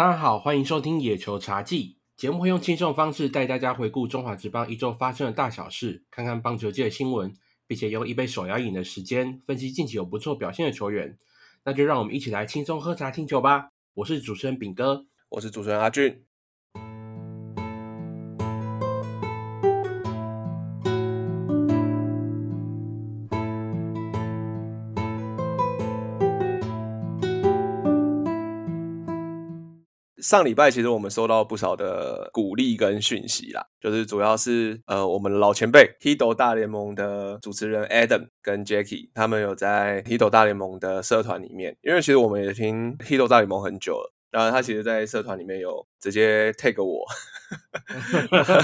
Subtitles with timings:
[0.00, 7.30] 大家好，欢迎收听《野球茶记》节目，会用轻松的方式带大家回顾中华职棒一周发生的大小事，看看棒球界的新闻，
[7.66, 11.18] 并且用一杯手摇饮的时间分析近期有不错表现的球员。
[11.66, 13.68] 那就让我们一起来轻松喝茶听球吧。
[13.92, 16.24] 我是主持人炳哥，我是主持人阿俊。
[30.30, 47.04] 上礼拜其实我们收到不少的鼓励跟讯息啦，就是主要是呃我们老前辈 Hido 大联盟的主持人 Adam 跟 Jackie 他们有在 Hido 大联盟的社团里面，因为其实我们也听 Hido 大联盟很久了，然后他其实，在社团里面有直接 take 我，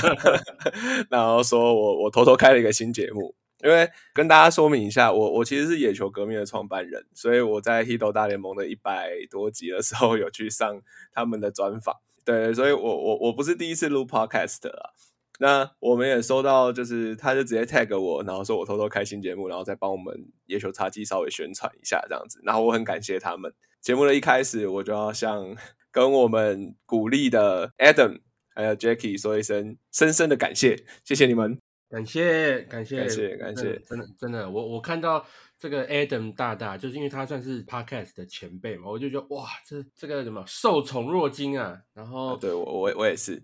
[1.11, 3.35] 然后说我我偷偷开了一个新节目。
[3.65, 10.83] 因为跟大家说明一下，我我其实是野球革命的创办人，所以我在 Hito 大联盟的一百多集的时候有去上
[11.13, 11.97] 他们的专访。
[12.25, 14.91] 对，所以我我我不是第一次录 Podcast 啊。
[15.39, 20.15] 那我们也收到，就是他就直接 tag 我，然后说我偷偷开新节目，然后再帮我们
[20.47, 22.41] 野球茶几稍微宣传一下这样子。
[22.43, 23.53] 然后我很感谢他们。
[23.83, 25.55] 节目的一开始，我就要向
[25.93, 28.21] 跟我们鼓励的 Adam
[28.55, 31.66] 还有 Jackie 说一声深深的感谢，谢谢你们。
[31.89, 35.25] 感谢感谢感谢感谢，真的真的，我我看到
[35.57, 41.81] 这个 Adam 大大，就是因为他算是 Podcast 的前辈嘛，我就觉得哇，这这个什么受宠若惊啊。
[41.95, 43.41] 然后对我我我也是，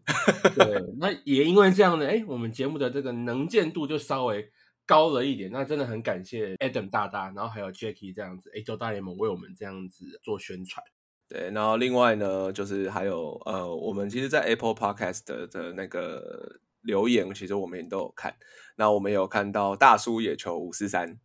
[0.57, 4.51] 对，那也因为这样呢，哎，我们节目的这个能见度就稍微
[4.85, 5.49] 高了一点。
[5.53, 10.85] 那真的很感谢 Adam 大大，然后还有 Jackie 这样子，A 洲大联盟为我们这样子做宣传。
[11.29, 16.59] 对，然后另外呢，就是还有呃，我们其实，在 Apple Podcast 的那个。
[16.83, 18.37] 留言其实我们也都有看，
[18.77, 21.19] 那我们有看到大叔野球五四三，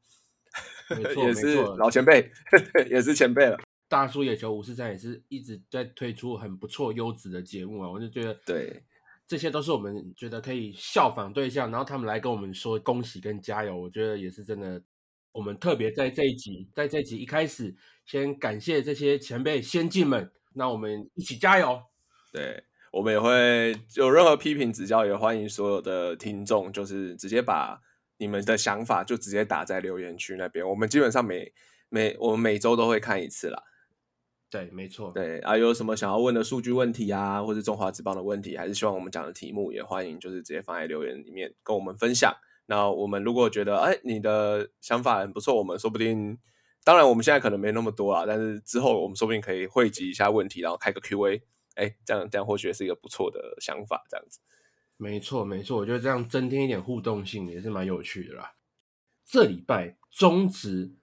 [1.17, 2.31] 也是老前辈，
[2.89, 3.57] 也是前辈了。
[3.87, 8.83] 大叔野球五四三也是一直在推出很不错优质的节目啊，我就觉得对，
[9.25, 14.81] 这些都是我们觉得可以效仿对象，然后他们来跟我们说恭喜跟加油，我觉得也是真的。
[15.33, 17.75] 我们特别在这一集，在这一集一开始，
[18.07, 21.79] 先感谢这些前辈先进们，那我们一起加油，
[22.33, 22.63] 对。
[22.91, 27.81] 我们也会有任何批评指教，也欢迎所有的听众，就是直接把
[28.17, 30.67] 你们的想法就直接打在留言区那边。
[30.67, 31.53] 我们基本上每
[31.89, 33.61] 每我们每周都会看一次啦。
[34.49, 35.11] 对，没错。
[35.13, 42.33] 对啊，有什么想要问的数据问题啊，或者中华职棒的问题，还是希望我们讲的题目，也欢迎就是直接放在留言里面跟我们分享。
[42.67, 46.37] 那我们如果觉得哎你的想法很不错，我们说不定，
[46.85, 51.41] 当然我们现在可能没那么多啊，但是之后我们说不定可以汇集一下问题，然后开个 Q&A。
[51.77, 54.39] 哎，这样这样或许也是一个不错的想法，这样子。
[54.97, 58.53] 没错，没错，我觉得这样增添一点互动性也是蛮有趣的啦。
[59.25, 60.95] 这礼拜中职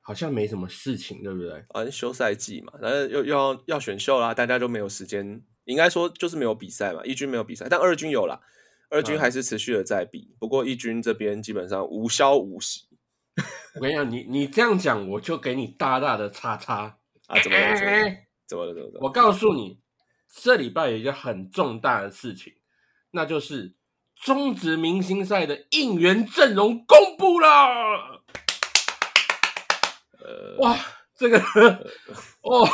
[0.00, 1.62] 好像没什么事情，对不对？
[1.68, 7.04] 反正休赛季嘛，然后又又要要选秀啦，大家都没有时间，应该说就是没有比赛嘛。
[7.04, 8.40] 一军没有比赛，但二军有啦，
[8.88, 10.34] 二军还是持续的在比。
[10.38, 12.88] 不过一军这边基本上无消无息。
[13.76, 17.38] 我跟你讲，你你这样讲，我就给你大大的叉叉啊！
[17.42, 17.76] 怎么了？
[17.76, 18.16] 怎么了？
[18.48, 18.74] 怎么了？
[18.74, 18.98] 怎么了？
[19.02, 19.81] 我告诉你。
[20.34, 22.54] 这礼拜有一个很重大的事情，
[23.10, 23.74] 那就是
[24.16, 28.22] 中职明星赛的应援阵容公布了。
[30.24, 30.74] 呃，哇，
[31.14, 31.38] 这个
[32.40, 32.66] 哦，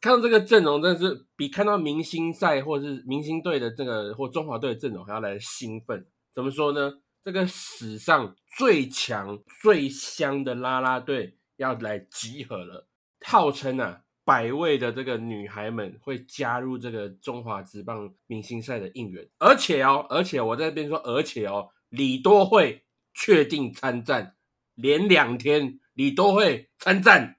[0.00, 6.06] 看到这个阵容真的是比看到明星赛或者是明星队的这个或中华队的阵容还要来兴奋。
[6.32, 7.00] 怎么说呢？
[7.22, 12.88] 这个史上最强最香的啦啦队要来集合了，
[13.26, 14.00] 号称啊。
[14.24, 24.36] 百位的这个女孩们会加入这个中华职棒明星赛的应援，而且哦，而且我在这边说，而且哦，李多惠确定参战，
[24.74, 27.36] 连两天李多惠参战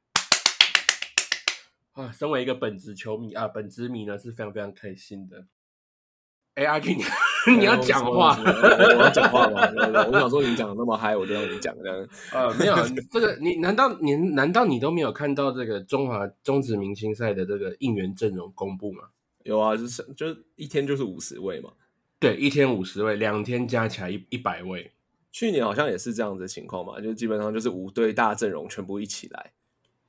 [1.93, 2.11] 啊！
[2.11, 5.47] 身为一个本职球迷啊，本职迷呢是非常非常开心的。
[6.55, 6.97] 哎，阿俊。
[7.57, 9.59] 你要讲话，我要讲话吗？
[10.07, 12.07] 我想说你讲的那么嗨，我就让你讲这样。
[12.31, 12.75] 呃，没有，
[13.11, 19.03] 这个你难道你难道你都没有看到这个中华中职明星赛的这个应援阵容公布吗？
[19.43, 21.71] 有啊，就是就一天就是五十位嘛。
[22.17, 24.91] 对，一天五十位，两天加起来一一百位。
[25.33, 29.51] 去年好像也是这样子情况嘛，就基本上就是五队大阵容全部一起来。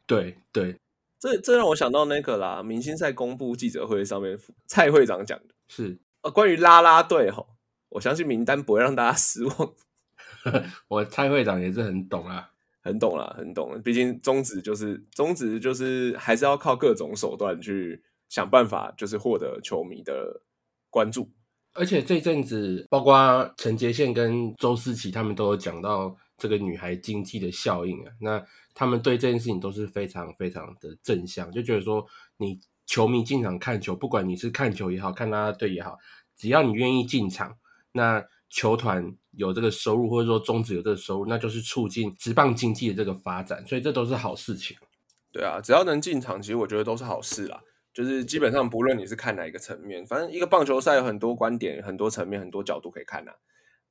[0.06, 0.76] 对对，
[1.18, 5.98] 这这让我想到那个啦，明星赛公布记者会上面蔡会长讲的是。
[6.24, 7.44] 呃，关于拉拉队哈，
[7.90, 9.74] 我相信名单不会让大家失望。
[10.88, 12.50] 我蔡会长也是很懂啊，
[12.82, 13.78] 很懂啦，很懂。
[13.82, 20.40] 毕竟宗旨就是宗旨就是还是要靠各种手段去想办法，就是获得球迷的
[20.88, 21.30] 关注。
[21.74, 28.12] 而且这阵子，包括陈杰宪跟周思琪他们都有讲到这个女孩经济的效应啊。
[28.18, 28.42] 那
[28.72, 32.06] 他们对这件事情都是非常非常的正向，就觉得说
[32.38, 35.98] 你球迷进场看球，不管你是看球也好看啦啦队也好，
[36.36, 37.56] 只要你愿意进场，
[37.92, 44.76] 那球团有这个收入，或者说中职有这个收入，那就是促进职棒经济的这个发展，所以这都是好事情。
[45.32, 47.60] 对啊，只要能进场，其实我觉得都是好事啦。
[47.92, 53.32] 就是基本上不论你是看哪一个层面，反正一个棒球赛有很多观点、很多层面、很多角度可以看呐。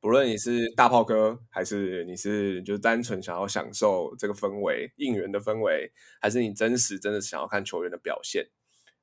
[0.02, 5.90] 不论你是大炮哥，还是你是就单纯想要享受这个氛围、应援的氛围，
[6.20, 8.50] 还是你真实真的想要看球员的表现，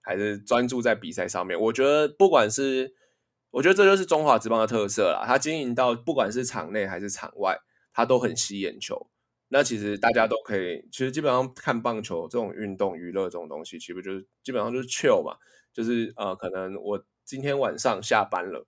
[0.00, 2.94] 还是专注在比赛上面，我觉得不管是，
[3.50, 5.24] 我觉得这就是中华职棒的特色啦。
[5.26, 7.58] 它经营到不管是场内还是场外，
[7.92, 9.10] 它都很吸眼球。
[9.52, 15.36] 那其实大家都可以，其实基本上看棒球这种运动娱乐这种东西，其实就是基本上就是 chill 嘛，
[15.72, 18.64] 就是呃，可能我今天晚上下班了，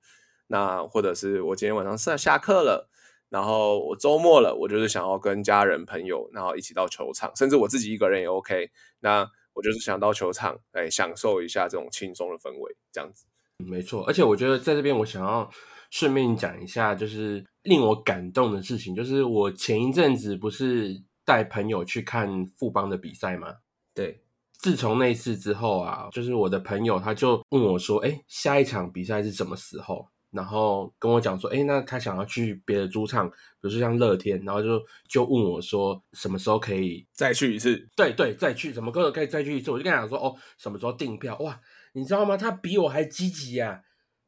[0.48, 2.90] 那或者是我今天晚上下下课了，
[3.28, 8.72] 然后我周末了，我就是想要跟家人朋友，然后一起到球场，甚至我自己一个人也 OK。
[8.98, 13.26] 那我就是想到球场，哎，享受一下这种轻松的氛围，这样子。
[13.58, 15.48] 没错，而且我觉得在这边我想要
[15.90, 23.54] 顺便讲一下，就是令我感动的事情，就是我前一阵子不是带朋友去看富邦的比赛吗？
[23.94, 24.22] 对，
[24.58, 37.88] 自从那次之后啊，就是我的朋友他就问我说：“哎，下一场比赛是什么时候？”然后跟我讲说：“哎，那他想要去别的主场，比如说像乐天，然后就就问我说什么时候可以再去一次？
[37.94, 41.38] 对对，再去什么时候可以再去一次？”我就跟他讲说：“哦，什么时候订票？
[41.38, 41.60] 哇！”
[41.94, 42.36] 你知道吗？
[42.36, 43.82] 他比我还积极呀！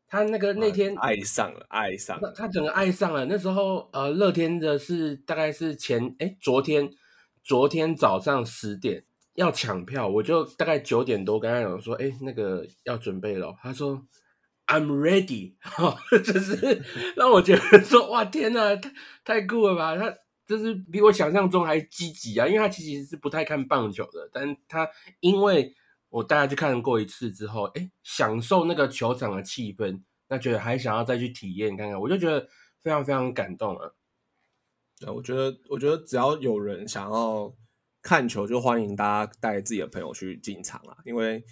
[0.07, 3.25] 他那个那天爱上了，爱上了，他整个爱上了。
[3.25, 6.89] 那时候呃，乐天的是大概是前哎昨天
[7.43, 9.03] 昨天早上十点
[9.35, 13.57] 要抢票，我就大概九点多跟他讲说，哎，那个要准备了。
[13.63, 14.01] 他说
[14.67, 16.83] I'm ready，哈， 就是
[17.17, 18.93] 让我觉得说哇天哪，太
[19.25, 19.97] 太酷了吧！
[19.97, 20.15] 他
[20.47, 24.89] 就是比我想象中还积极啊，因为他其实是不太看棒球的，但他
[25.21, 25.75] 因为。
[26.11, 32.49] 我大概去看过一次之后，哎，享受那个球场的气氛，那觉得还想要再去体验看看，我就觉得
[32.81, 33.97] 非常非常感动了。
[35.01, 37.53] 对，我觉得，我觉得只要有人想要
[38.01, 40.97] 看球，就欢迎大家带自己的朋友去进场啦。
[41.05, 41.45] 因为，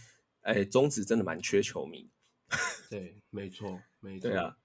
[0.43, 2.09] 哎，中职真的蛮缺球迷。
[2.91, 4.29] 对，没错，没错。
[4.31, 4.57] 对啊。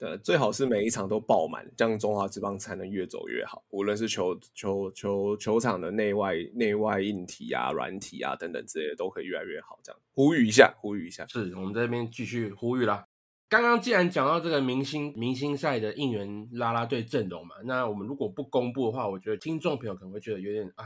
[0.00, 3.64] 对，最好是每一场都爆满，这样中华之邦才能越走越好。
[3.70, 9.76] 无论是球球球球场的内外内外硬体啊、软体啊等等之类的，都可以越来越好。
[9.82, 11.26] 这样呼吁一下，呼吁一下。
[11.26, 13.08] 是我们这边继续呼吁啦。
[13.48, 20.84] 刚刚既然讲到这个明星明星赛的应援啦啦队阵容嘛，那我们如果不公布的话，我觉得听众朋友可能会觉得有点啊，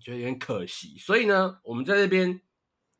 [0.00, 0.96] 觉得有点可惜。
[0.98, 2.40] 所以呢，我们在这边，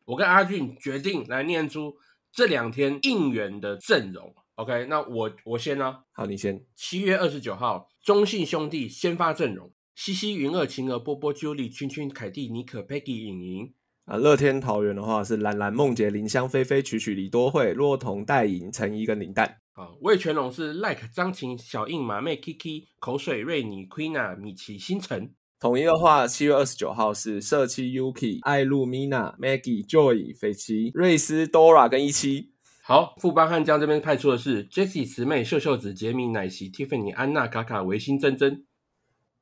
[0.04, 1.96] 我跟阿俊决定来念出
[2.36, 4.34] 这两天应援的阵容。
[4.56, 6.00] OK，那我我先呢。
[6.12, 6.62] 好，你先。
[6.74, 13.74] 七月二十九号，中信兄弟先发阵容：西西、云二、晴儿、波波、Julie、君君、凯蒂、尼可、Peggy、颖颖。
[14.04, 19.62] 啊，乐天桃园的话是兰兰、梦洁、林香、菲菲、曲曲、李多惠、若彤、戴颖、陈怡跟林蛋。
[19.72, 25.34] 啊，魏全龙是 Like、张晴、小印、马妹、Kiki、口水、瑞妮、Queena、米奇、星辰。
[25.58, 32.52] 统一的话，七月二十九号是社七、Yuki、艾露、Mina、Maggie、Joy、斐奇、瑞斯、Dora 跟一七。
[32.82, 38.64] 好，富邦悍将这边派出的是 Jessie、慈妹、秀秀子、杰米、奶昔、Tiffany、安娜、卡卡、维新、珍珍。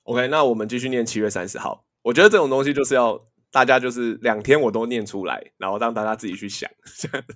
[0.05, 1.85] OK，那我们继续念七月三十号。
[2.03, 3.21] 我觉得这种东西就是要
[3.51, 6.71] 大家就是两天我都念出来，然后让大家自己去想，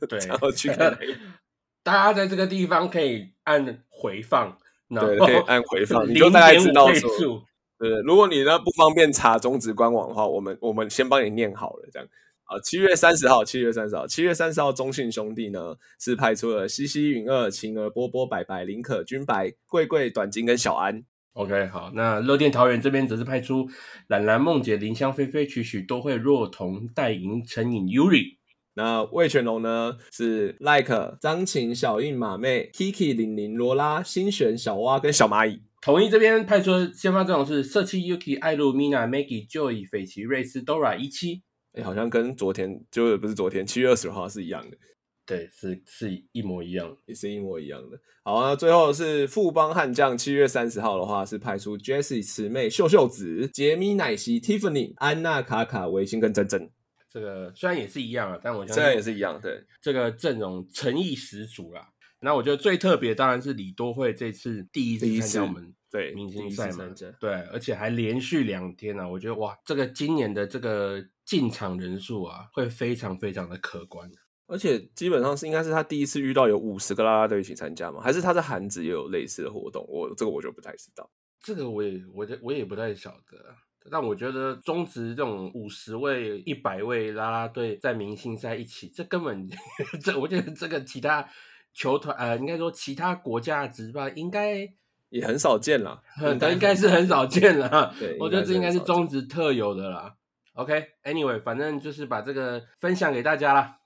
[0.09, 0.97] 对，然后去看
[1.83, 4.57] 大家在这个地方可以按回放，
[4.89, 7.43] 对，可以按回放， 你就大概知道说，
[7.79, 12.09] 对，如果你呢不方便查中职官网的话，我们我们先帮你念好了，这样。
[12.45, 21.05] 啊，七月三十号，七月三十号，七月三十号，中信兄弟呢是派出了西西、云二、晴儿、波波、白白、林可、君白、贵贵、短金跟小安。
[21.35, 23.69] OK，好，那乐电桃园这边则是派出
[24.07, 28.39] 懒懒、梦姐、林香、菲菲、曲曲、都会、若彤、戴莹、陈颖、Yuri。
[28.73, 35.61] 那魏全龙呢是 Like、张晴、小印、马妹、Kiki、玲玲、罗拉、新璇、小蛙跟小蚂蚁。
[35.81, 41.43] 统一这边派出先发阵容是社七、Yuki、艾露、Mina、Maggie、Joy、斐奇、瑞斯、Dora 一七。
[41.85, 44.77] 好像跟昨天就是不是昨天七月二十号是一样的，
[45.25, 47.97] 对，是是一模一样，也是一模一样的。
[48.25, 56.69] 好，那最后是富邦悍将，七月三十号的话是派出 Jessie 慈妹、秀秀子、杰米奶昔、Tiffany、安娜、卡卡、维新跟珍珍。
[57.09, 61.89] 这个虽然也是一样啊，但我虽然也是一样，对，这个阵容诚意十足啦。
[62.21, 66.85] 那我觉得最特别当然是李多惠这次第一次参加我们对明星赛嘛，
[67.21, 71.05] 对，而且还连续两天啊，我觉得哇，这个今年的这个。
[71.29, 74.11] 进场人数啊，会非常非常的可观，
[74.47, 78.01] 而且基本上是应该是他第一次遇到有五十个啦啦队一起参加吗？
[78.01, 79.85] 还是他在韩子也有类似的活动？
[79.87, 81.11] 我这个我就不太知道，
[81.43, 83.55] 这个我也我我也不太晓得。
[83.91, 89.47] 但我觉得中职这种五十位、一百位啦啦队在明星赛一起，这根本
[90.03, 91.29] 这我觉得这个其他
[91.73, 94.69] 球团呃，应该说其他国家的职棒应该
[95.11, 97.95] 也很少见啦， 很应该是很少见了。
[97.99, 100.17] 对，我觉得这应该是中职特有的啦。
[100.55, 103.79] OK，Anyway，、反正就是把这个分享给大家啦。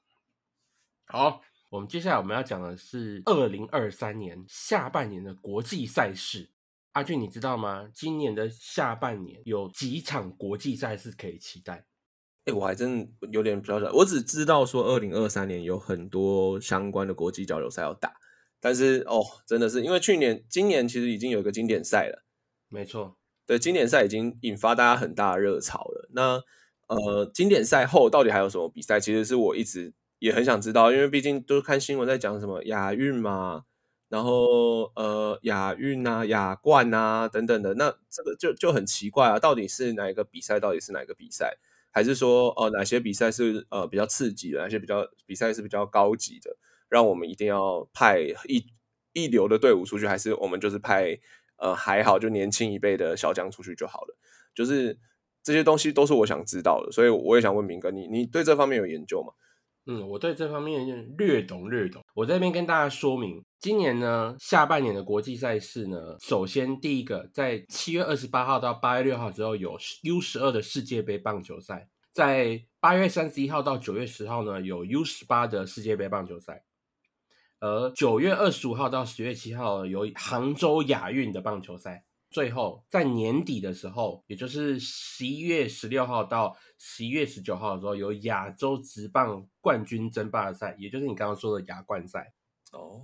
[1.07, 6.51] 好，我们接下来我们要讲的是二零二三年下半年的国际赛事。
[6.93, 7.89] 阿俊，你知道吗？
[7.93, 11.85] 今年的下半年有几场国际赛事可以期待？
[12.45, 18.13] 哎、我还真有点不晓得，我只知道说二零二三年有很多相关的国际交流赛要打，
[18.61, 22.25] 但是哦，真的是因为去年、今年其实已经有一个经典赛了，
[22.69, 26.09] 没错，对，经典赛已经引发大家很大的热潮了。
[26.15, 26.43] 那
[26.89, 28.99] 呃，经典赛后到底还有什么比赛？
[28.99, 33.63] 其实是我一直也很想知道，因为毕竟都是看新闻在讲什么亚运嘛，
[34.09, 40.59] 然后呃亚运啊、亚冠啊等等的，那这个就就很奇怪啊，到底是哪一个比赛？
[40.59, 41.57] 到底是哪一个比赛？
[41.93, 46.57] 还是说哦、呃哪些比赛是呃比较刺激的，哪些比较比赛是比较高级的，
[46.89, 48.19] 让我们一定要派
[48.49, 48.67] 一
[49.13, 51.17] 一流的队伍出去，还是我们就是派
[51.59, 54.17] 呃还好就年轻一辈的小将出去就好了？
[54.55, 54.99] 就是
[55.43, 59.33] 这些东西都是我想知道的，所以我也想问明哥，你你对这方面有研究吗？
[59.87, 62.05] 嗯，我对这方面略懂略懂。
[62.15, 76.65] 我这边跟大家说明，今年呢下半年的国际赛事呢，首先第一个在七月二十八号到八月六号之后有 U 十二的世界杯棒球赛，在八月三十一号到九月十号呢有 U 十八的世界杯棒球赛，
[77.61, 82.05] 而九月二十五号到十月七号有杭州亚运的棒球赛。
[82.33, 92.33] 最后，在年底的时候，也就是十一月十六号到十一月十九号的时候，有亚洲职棒冠军争霸赛，也就是你刚刚说的亚冠赛。
[92.73, 93.03] 哦，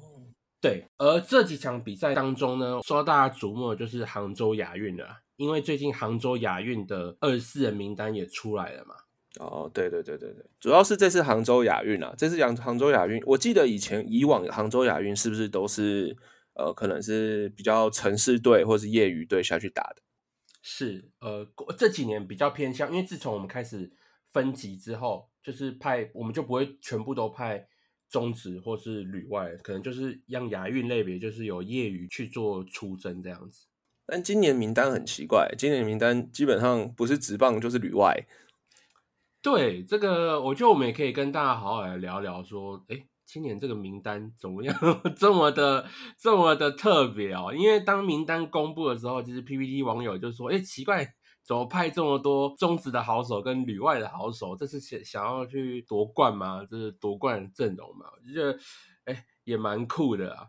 [0.60, 8.94] 对，而这几场比赛当中呢，受到大家瞩目的就是杭州亚运了啊，因为最近杭州亚运的二十四人名单也出来了嘛。
[9.38, 16.16] 哦，对对对对对，主要是这次杭州亚运啊，这次杭杭州亚运，我记得以前以往杭州亚运是不是都是
[16.54, 20.02] 呃，可能是比较城市队或是业余队下去打的？
[20.60, 21.46] 是，呃，
[21.76, 23.92] 这几年比较偏向，因为自从我们开始
[24.32, 27.68] 分级之后，就是派我们就不会全部都派
[28.08, 33.66] 中职或是旅外，可能就是让亚运类别就是有业余去做出征这样子。
[34.06, 38.26] 但今年名单很奇怪，今年名单基本上不是直棒就是旅外。
[39.42, 44.74] 对这个，我觉得我们也可以跟大家好好来聊聊，说，哎，今年这个名单怎么样？
[45.16, 45.86] 这么的
[46.18, 47.52] 这么的特别哦？
[47.54, 51.14] 因为当名单公布的时候，其实 PPT 网友就说，哎，奇怪，
[51.48, 54.54] 怎么派这么多中职的好手跟旅外的好手？
[54.54, 56.62] 这是想想要去夺冠吗？
[56.70, 58.04] 这是夺冠的阵容嘛？
[58.14, 58.58] 我就觉得，
[59.06, 60.48] 哎，也蛮酷的啊。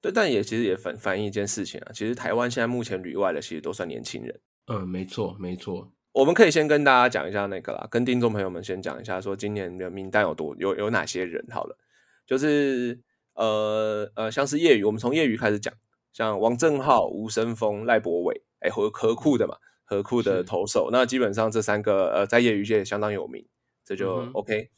[0.00, 4.40] 对，但也其实也反反映一件事情啊，其实台湾现在目前旅外的其实都算年轻人。
[4.66, 5.92] 嗯，没错，没错。
[6.10, 11.78] 我们可以先跟大家讲一下那个啦，跟听众朋友们先讲一下，说今年的名单有多有有哪些人好了，
[12.26, 13.00] 就是
[13.34, 15.72] 呃呃，像是业余，我们从业余开始讲，
[16.12, 19.54] 像王正浩、吴森峰、赖博伟，哎，和何库的嘛，
[19.90, 23.44] 和库的投手，那基本上这三个呃在业余界相当有名，
[23.84, 24.70] 这就 OK。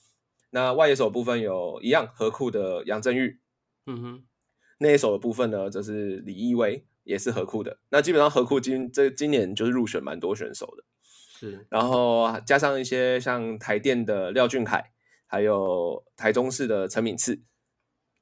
[0.48, 3.38] 那外野手部分有一样和库的杨振玉，
[3.84, 4.24] 嗯哼，
[4.78, 7.78] 内野手的部分呢，则是李义威，也是和库的。
[7.90, 10.84] 那基本上和库今这今年就是入选蛮多选手的。
[11.04, 14.92] 是，然后加上一些像台电的廖俊凯，
[15.26, 17.42] 还有台中市的陈敏次，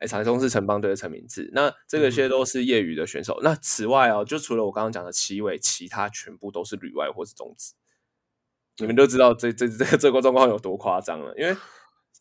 [0.00, 3.38] 哎，长松是城邦队的陈明志，那这个些都是业余的选手。
[3.42, 7.74] 那此外哦，就除了我刚刚讲的七位，其他全部都是旅外或是中职。
[8.78, 11.54] 你们都知道这这这个 这个状况有多夸张了，因为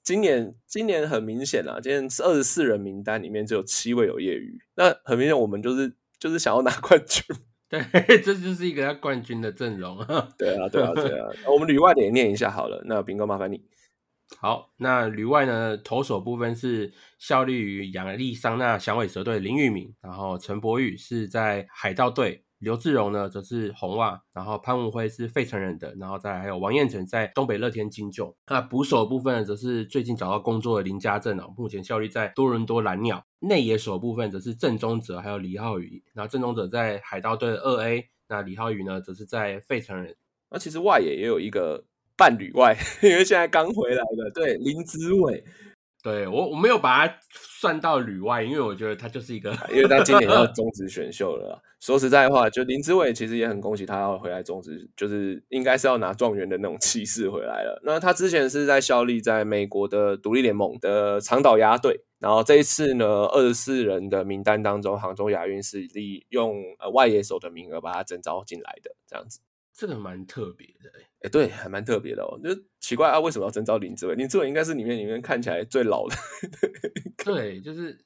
[0.03, 7.23] 今年今年很明显啊，今年是二十四人名单里面只有七位有业余，那很明显我们就是就是想要拿 冠军。
[7.69, 7.79] 对，
[8.19, 10.03] 这就是一个要冠军的阵容。
[10.37, 11.27] 对啊，对啊，对啊。
[11.47, 12.81] 我们旅外的也念一下好了。
[12.85, 13.63] 那斌哥麻烦你。
[14.37, 28.33] 好，那旅外呢，投手部分是效力于亚利桑那响尾蛇队林玉敏，然后陈柏宇是在海盗队，刘志荣呢则是红袜，然后潘文辉是费城人的，然后再还有王彦辰在东北乐天金鹫。
[28.47, 33.25] 那捕手部分呢，则是最近找到工作的林家正哦，目前效力在多伦多蓝鸟。
[33.39, 40.15] 内野手部分则是郑宗哲还有李浩宇，然后郑宗哲在海盗队二 A，那李浩宇呢则是在费城人。
[40.49, 41.85] 那其实外野也有一个
[42.19, 45.41] 半旅外， 因为现在刚回来的，对林子伟，
[46.03, 51.63] 对我我没有把他算到旅外，因为我觉得他就是一个因为他今年要 终止选秀了。
[51.79, 57.81] 说实在话，就林子伟其实也很恭喜他要回来终止，就是应该是要拿状元的那种气势回来了。
[57.85, 69.39] 那他之前是在效力在美国的独立联盟的长岛鸭队，然后这一次呢，二十四人的名单当中，杭州亚运是利用呃外野手的名额把他征召进来的，这样子。
[69.73, 72.39] 这个蛮特别的哎、哎，对，还蛮特别的哦。
[72.41, 72.49] 就
[72.79, 74.15] 奇怪啊，为什么要征召林志伟？
[74.15, 76.15] 林志伟应该是里面里面看起来最老的。
[77.25, 77.97] 对，就是，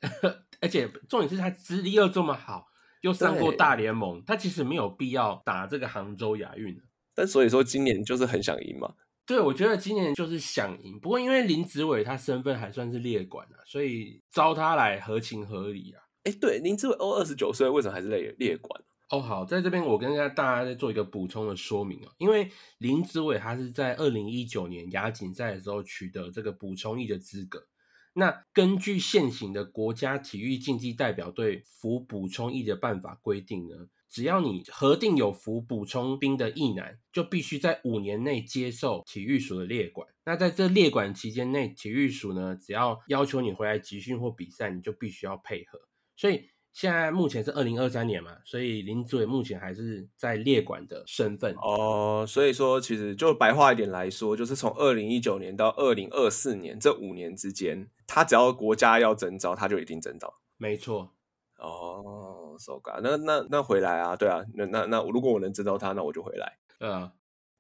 [0.60, 2.66] 而且重点是他资历又这么好，
[3.02, 6.82] 又上过大联盟，他其实没有必要打这个杭州亚运的。
[7.14, 8.92] 但所以说今年就是很想赢嘛。
[9.26, 16.02] 对，我觉得今年就是想赢，不过因为林子伟他身份还算是列管啊，所以招他来合情合理啊。
[16.24, 18.84] 哎，对，林志伟哦，二十九岁，为什么还是列列管？
[19.14, 27.68] 哦，好，在这边我跟大家再做一个补充的说明啊，因为林子伟他是在二零一九年亚锦赛的时候取得这个补充役的资格。
[28.14, 40.08] 那根据现行的国家体育竞技代表队服补充役的办法规定呢，只要你核定有服补充兵的役男，就必须在五年内接受体育署的列管。
[40.26, 45.80] 那在这列管期间内，体育署呢，只要要求你回来集训或比赛，你就必须要配合。
[46.16, 51.56] 所以现在目前是二零二三年嘛，所以林子伟目前还是在列管的身份。
[51.62, 60.34] 哦，所以说其实就白话一点来说，就是从二零一九年到二零二四年这五年之间，他只要国家要征召，他就一定征召。
[60.58, 61.14] 没错，
[61.60, 66.58] 哦，so god，那那那回来啊，对啊，那那那如果我能征召他，那我就回来。
[66.80, 67.14] 对啊，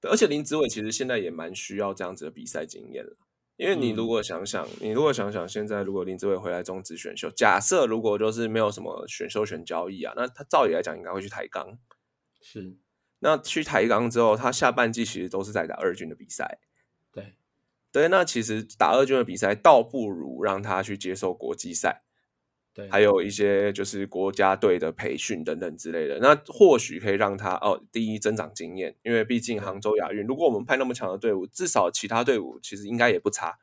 [0.09, 3.15] 而且林子伟其实现在也蛮需要这样子的比赛经验了，
[3.63, 11.79] 因为你如嗯果想想，你如果想想现在如果林志伟回来终止选秀，假设如果就是没有什么选秀权交易啊，那他照理来讲应该会去台钢。
[12.41, 12.75] 是，
[13.19, 16.59] 那去台钢之后，他下半季其实都是在打二军的比赛。
[17.13, 17.35] 对，
[17.89, 22.02] 对，那其实打二军的比赛，倒不如让他去接受国际赛，
[22.73, 26.17] 对，还有一些就是国家队的培训等等之类的。
[26.19, 33.57] 那或许可以让他哦，第一增长经验，因为毕竟杭州亚运，如果我们派那么强的队伍，至少其他队伍其实应该也不差。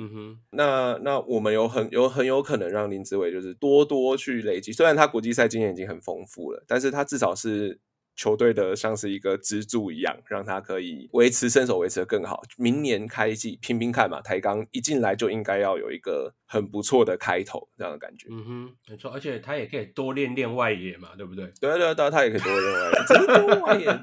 [0.00, 7.80] 嗯哼，那那我们有很有很有可能让林志伟就是多多去累积，虽然他国际赛经验已经很丰富了，但是他至少是
[8.18, 12.42] 球队的像是一个支柱一样，让他可以维持身手维持的更好。
[12.56, 18.26] 明年开季拼拼看嘛，台钢一进来就应该要有一个很不错的开头，这样的感觉。
[18.28, 21.46] 嗯哼，没错，而且他也可以多练练外野嘛，对不对？
[21.60, 24.00] 对啊对啊对啊，他也可以多练外野，外野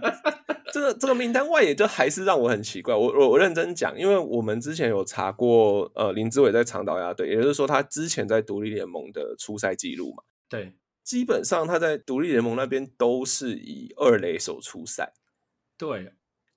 [0.71, 2.95] 这个这个名单外野就还是让我很奇怪。
[2.95, 10.23] 我我我认真讲，因为我们之前有查过，呃，林志伟在长岛鸭队，也就是说他之前在独立联盟的出赛记录嘛。
[10.49, 10.73] 对，
[11.05, 15.13] 基本上他在独立联盟那边都是以二垒手出赛，
[15.77, 16.13] 对，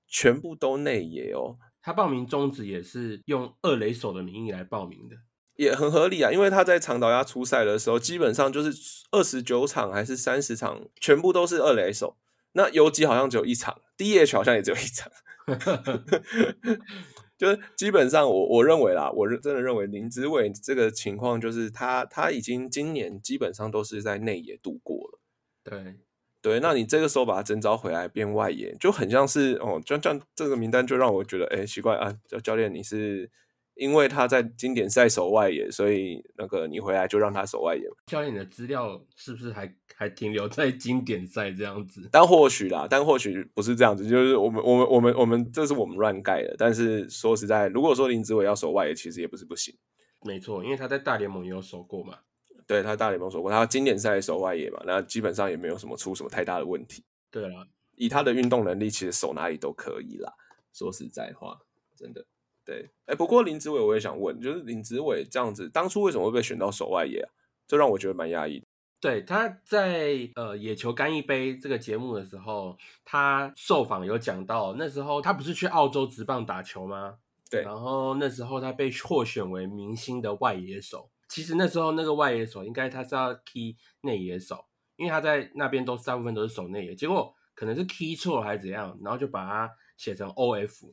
[0.09, 5.17] 全部都内野哦，他报名宗旨也是用二垒手的名义来报名的。
[5.57, 6.33] 也很合理啊。
[6.33, 8.73] 因为他在长岛鸭出赛的时候，基本上就是
[9.11, 12.17] 二十九场还是三十场，全部都是二垒手。
[12.53, 15.13] 那游击好像只有一场，DH 好像也只有一场，
[17.39, 25.21] 就是基本上我我认为啦，我认真的认为林志伟这个情况就是他他已经今年基本上都是在内野度过了。
[25.63, 25.95] 对，
[26.43, 33.31] 对，那你这个时候把他征召回来变外野，就很像是哦，就这样这个名单就让我觉得，哎，奇怪啊，教教练你是
[33.75, 42.09] 因为他在经典赛守外野，所以那个你回来就让他守外野，教练你的资料是不是还还停留在经典赛这样子？
[42.13, 49.77] 但或许啦，但或许不是这样子，就是我们我们我们我们这是我们乱盖的，但是说实在，如果说林子伟要守外野，其实也不是不行。
[50.23, 52.19] 没错，因为他在大联盟也有守过嘛。
[52.65, 57.03] 对他大联盟守过，他经典赛守外野嘛，那基本上也没有什么出什么太大的问题。
[57.29, 60.33] 对啊，以他的运动能力，其实守哪里都可以啦。
[60.73, 61.59] 说实在话，
[61.97, 62.25] 真的
[62.65, 62.89] 对。
[63.07, 67.29] 哎，不过林子伟我也想问，就是林子伟这样子，当初为什么会被选到守外野啊？
[67.67, 68.67] 这让我觉得蛮压抑的。
[69.01, 77.19] 对，他在呃野球干一杯这个节目的时候，他受访有讲到，那时候他不是去澳洲职棒打球吗？
[77.49, 81.11] 对然后那时候他被获选为明星的外野手。
[81.29, 84.65] 其实那时候那个外野手应该他是要 key 内野手，
[84.97, 90.93] 因为他在那边都大部分都是守内野，结果可能是 key 错了还是怎样，然后就把他写成 OF，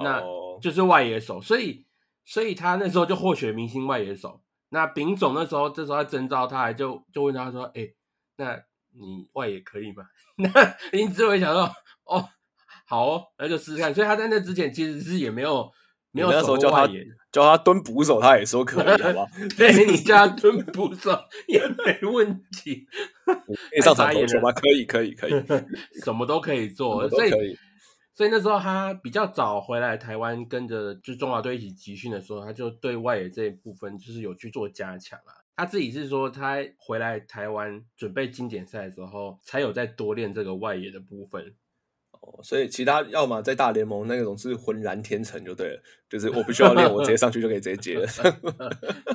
[0.00, 1.84] 那哦，就是外野手，所以
[2.24, 4.40] 所以他那时候就获选明星外野手。
[4.70, 7.88] 那丙总那时候这时候在征召他，还就就问他说：“哎、
[8.36, 8.54] 那
[8.92, 10.04] 你外野可以吗？”
[10.38, 10.48] 那
[10.92, 11.62] 林志伟想说
[12.06, 12.28] ：“哦，
[12.86, 15.70] 好哦，那就试试看。”所以他在那之前其实是也没有
[16.12, 17.04] 没有你那时守候叫他过外野。
[17.32, 19.26] 叫他蹲捕手，他也说可以，好不好？
[19.56, 22.86] 对你叫他蹲捕手也没问题，
[23.24, 23.34] 可
[23.76, 24.52] 以上场太傻眼了投球吗？
[24.52, 25.32] 可以，可以，可以，
[26.04, 27.30] 什么都可以做，所以。
[28.20, 35.32] 所以那时候他比较早回来台湾，跟着就中华队一起集训的时候，他就对外野这一部分就是有去做加强啊。
[35.56, 41.42] 他自己是说，他回来台湾准备经典赛的时候，才有再多练这个外野的部分。
[42.10, 48.06] 哦，所以其他要么在大联盟那种是浑然天成就对了，就是我不需要练，我直接上去就可以直接接了。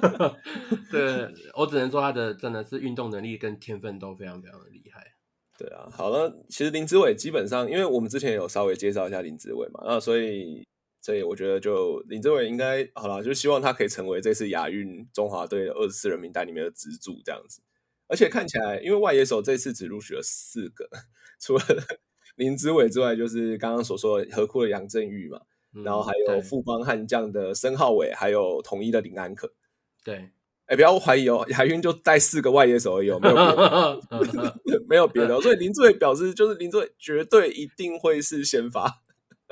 [0.89, 5.13] 对，我只能说他的真的是运动能力跟天分都非常非常的厉害。
[5.57, 10.65] 对啊，好了，其实林志伟基本上，因为我们之前有稍微介绍一下林志伟嘛，那所以
[11.01, 17.61] 所以我觉得就林志伟应该好了，就希望他可以成为这次亚运中华队的二十四人名单里面的支柱这样子。
[18.07, 20.89] 而且看起来，因为外野手这次只录取了四个，
[21.39, 21.63] 除了
[22.35, 25.39] 林志伟之外，就是刚刚所说的何库的杨振宇嘛，
[25.83, 29.53] 然后还有富邦悍将的申浩伟，还有统一的林安可。
[30.03, 30.31] 对。
[30.67, 33.35] 哎，不要怀疑哦，海运就带四个外野手而已，没有
[34.89, 35.39] 没有别的。
[35.41, 39.01] 所以林志伟表示，就是林志伟绝对一定会是先发。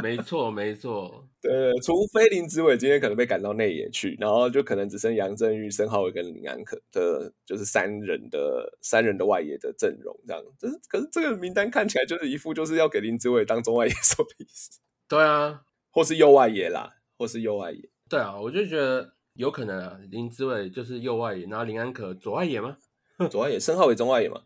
[0.02, 1.28] 没错，没错。
[1.40, 1.52] 对，
[1.84, 10.44] 除非林志伟今天可能被赶到内野去，然后就可能只剩杨振宇、申浩伟跟林安可的，就是三人的三人的外野的阵容这样。
[10.58, 14.80] 就是，可是这个名单看起来就是一副就是要给林志伟当中外野手的意思。
[15.08, 17.88] 对啊，或是右外野啦，或是右外野。
[18.10, 19.14] 对啊，我就觉得。
[19.36, 22.78] 有可能啊，林志伟就是右外野，然后林安可左外野吗？
[23.30, 24.42] 左外野，申浩伟中外野嘛。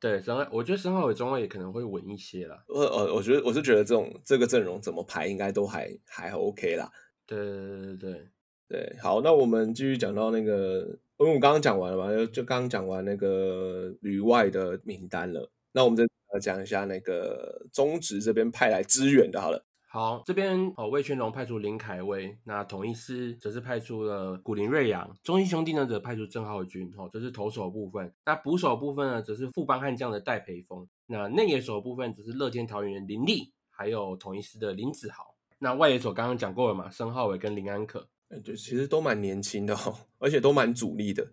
[0.00, 2.64] 对，申浩，我觉得申浩伟中外野可能会稳一些啦。
[2.66, 6.90] 我呃，我觉得我是觉得这种这个阵容怎么排，应该都还还 OK 啦。
[7.24, 8.28] 对对对对
[8.68, 10.80] 对，好，那我们继续讲到那个，
[11.18, 16.04] 因为我们刚刚讲完了嘛，就就刚刚讲完那个旅外的名单了，那我们再
[16.40, 19.64] 讲一下那个中职这边派来支援的，好了。
[19.92, 28.10] 好，这边哦，魏全龙派出林凯威，那统一师则是派出了古林瑞阳，中信兄弟呢则派出郑浩君，哦，这是投手部分。
[28.24, 30.88] 那捕手部分呢，则是富邦悍将的戴培峰。
[31.08, 35.34] 那内野手部分则是乐天桃园林立，还有统一师的林子豪。
[35.58, 41.28] 那外野手刚刚讲过了嘛，申浩伟跟林安可，哎，对，其实都蛮年轻的哦，而且都蛮主力的，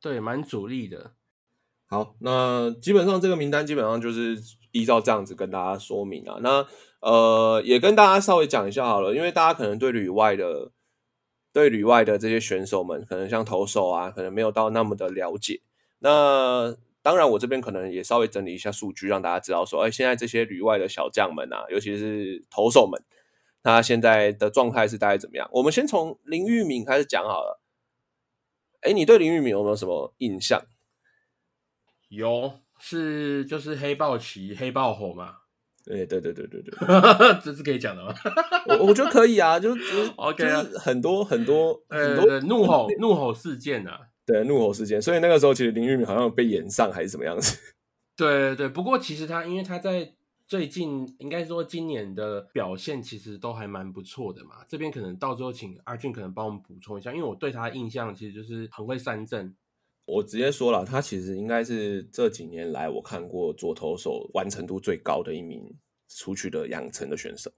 [0.00, 1.14] 对，蛮主力的。
[1.86, 4.36] 好，那基本上这个名单基本上就是
[4.72, 6.66] 依照这样子跟大家说明啊，那。
[7.02, 10.70] 呃，也跟大家稍微讲一下好了，因为大家可能对旅外的、
[11.52, 15.62] 对旅外的这些选手们，可能像投手啊，可能没有到那么的了解。
[15.98, 23.02] 那当然，我这边可能也稍微整理一下数据，让大家知道说，哎，现在这些旅外的小将们啊，尤其是投手们，
[23.64, 25.50] 他现在的状态是大概怎么样？
[25.54, 27.60] 我们先从林玉敏开始讲好了。
[28.82, 30.62] 哎，你对林玉敏有没有什么印象？
[32.10, 35.36] 有，是就是黑豹旗、黑豹火嘛。
[35.84, 36.72] 对对对对对对，
[37.42, 38.12] 这是可以讲的吗？
[38.68, 47.58] 我我觉得可以啊，就是 OK 啊，很多很多很多怒吼怒吼事件啊，对怒吼事件，所以那个时候其实林玉敏好像被延上还是怎么样子。
[48.16, 50.12] 对对对，不过其实他因为他在
[50.46, 59.52] 最近应该说今年的表现其实都还蛮不错的嘛，这边可能到时候请阿俊可能帮我们补充一下，因为我对他的印象其实就是很会三振。
[60.04, 65.62] 我直接说了，他其实应该是这几年来我看过左投手完成度最高的一名
[66.08, 67.50] 出去的养成的选手。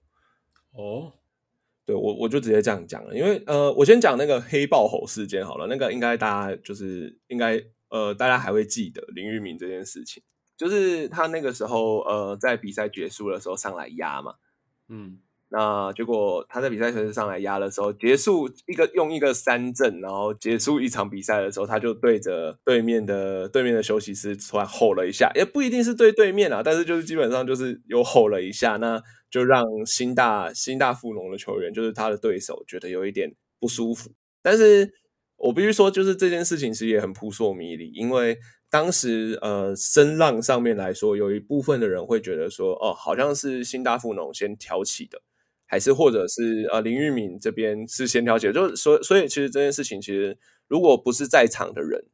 [0.71, 1.13] 哦，
[1.85, 10.21] 对我我就直接这样讲了，因为呃，我先讲那个黑豹吼事件好了，那个应该大家就是应该呃，大家还会记得林玉明这件事情，
[10.55, 14.35] 就是他那个时候呃，在比赛结束的时候上来压嘛，
[14.87, 15.19] 嗯。
[15.49, 34.11] 那结果他在比赛车上来压的时候，结束一个用一个三振，然后结束一场比赛的时候，他就对着对面的对面的休息室突然吼了一下，也不一定是对对面啊，但是就是基本上就是有吼了一下，那就让新大新大富农的球员，就是他的对手觉得有一点不舒服。
[34.41, 34.91] 但是
[35.37, 38.37] 我必须说，就是这件事情其实也很扑朔迷离，因为
[38.69, 45.21] 当时呃声浪上面来说，有一部分的人会觉得说，哦，好像是新大富农先挑起的。
[45.65, 52.05] 还是或者是呃林玉敏这边是先调解，就所所以其实这件事情其实如果不是在场的人，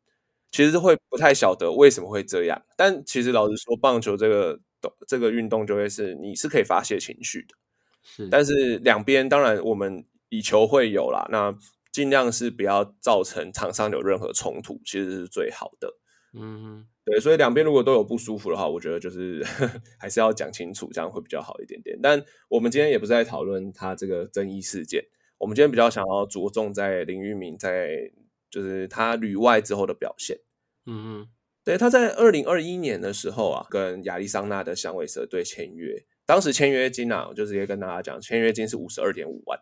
[0.51, 2.61] 其实会不太晓得为什么会这样。
[2.75, 7.55] 但其实老实说，棒球这个动这个运动就会是你是可以发泄情绪的，
[8.03, 8.27] 是。
[8.29, 11.55] 但是两边当然我们以球会友啦，那
[11.91, 15.93] 尽量是不要造成场上有任何冲突，其实是最好的。
[16.33, 16.87] 嗯。
[17.03, 19.43] 对，所以两边如果都有不舒服的话，我觉得就是
[19.97, 21.97] 还是要讲清楚，这样会比较好一点点。
[22.01, 25.03] 但我们今天也不是在讨论他这个争议事件，
[25.37, 28.11] 我们今天比较想要着重在林玉明在
[28.49, 30.37] 就是他旅外之后的表现。
[30.85, 31.27] 嗯嗯，
[31.63, 39.59] 对，他在二零二一年的时候啊，跟亚利桑那的响尾蛇队签约，当时签约金啊，我就直接跟大家讲，签约金是五十二点五万。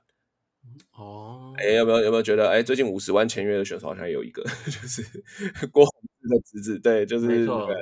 [0.98, 5.04] 哦，哎，有没有有没有觉得，哎，最近五十万签约的选手好像有一个， 就是
[5.72, 5.99] 郭宏志
[6.30, 7.76] 的侄子，对，就是那个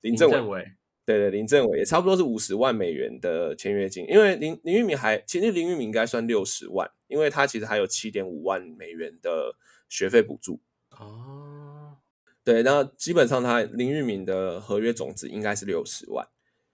[0.00, 0.66] 林政伟，
[1.04, 9.54] 对对，林政伟也差不多是五十万美元的签约金，因为林林玉明还，其实林玉明应该算六十万，因为他其实还有七点五万美元的
[9.88, 10.60] 学费补助。
[10.98, 11.96] 哦，
[12.42, 16.26] 对，那基本上他林玉明的合约总值应该是六十万。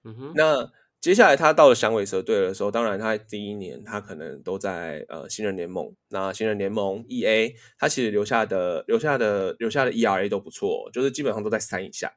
[0.05, 0.73] 嗯哼，那。
[1.07, 5.95] 接下来他到了响尾蛇队的时候，当然他第一年他可能都在呃新人联盟。
[6.09, 12.13] 那新人联盟 E A，他其实留下的留下的留下的 E R A 都不错，就是基本上都在三以下。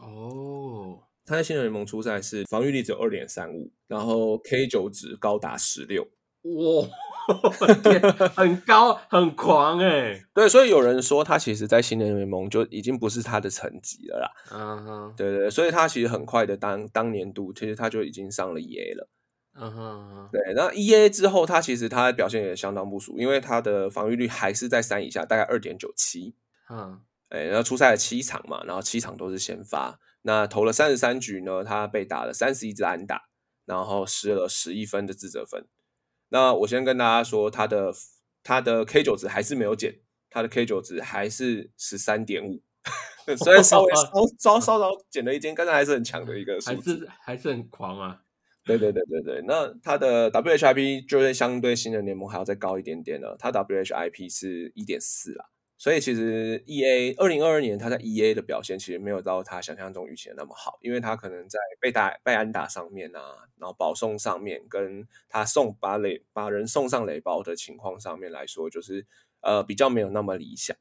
[0.00, 6.02] 哦，他在新人联盟出赛是防御力只有二点三五，然后 K 九值高达十六。
[6.02, 6.90] 哇，天，
[8.34, 14.30] 很高，很狂哎、对，所以有人说他其实，在新人联盟就已经不是他的层级了啦。
[14.52, 19.08] 嗯哼，对对对，所以他其实很快的当当年度，其实他就已经上了 EA 了。
[19.58, 26.34] 嗯哼对，那 EA 之后，他其实他的表现也相当不俗，因为他的防御率还是在三以下，大概二点九七。
[26.68, 33.28] 嗯，哎，然后出赛了七场嘛，然后七场都是先发，那投了三十三局呢，他被打了三十一支安打，
[33.64, 35.66] 然后失了十一分的自责分。
[36.28, 37.92] 那我先跟大家说，它的
[38.42, 42.62] 它的 K 九值还是没有减，它的 K 九值还是十三点五，
[43.38, 46.76] 虽然稍微 稍稍稍稍减了一点，但是还是很强的一个数还。
[46.76, 48.22] 是还是很狂啊。
[48.64, 55.44] 对对对对对，那它的 WHIP 就是相对新人联盟还要再高一点点了，它 WHIP 是一点四啦，
[55.78, 63.20] 所以其实 EA 二零二二年他在 EA 的表现其实没有到他想象中预期的那么好，因为他可能在被打被安打上面啊，
[63.58, 69.06] 然后保送上面，跟他送把垒把人送上垒包的情况上面来说，就是
[69.40, 70.76] 呃比较没有那么理想。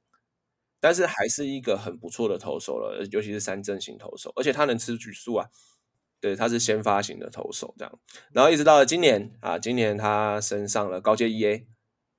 [0.80, 5.50] 但是还是一个很不错的投手了，尤其是三振型投手，而且他能吃局数啊。
[6.22, 8.00] 对，他是先发型的投手这样，
[8.32, 11.66] 然后一直到了今年啊，今年他升上了高阶 EA，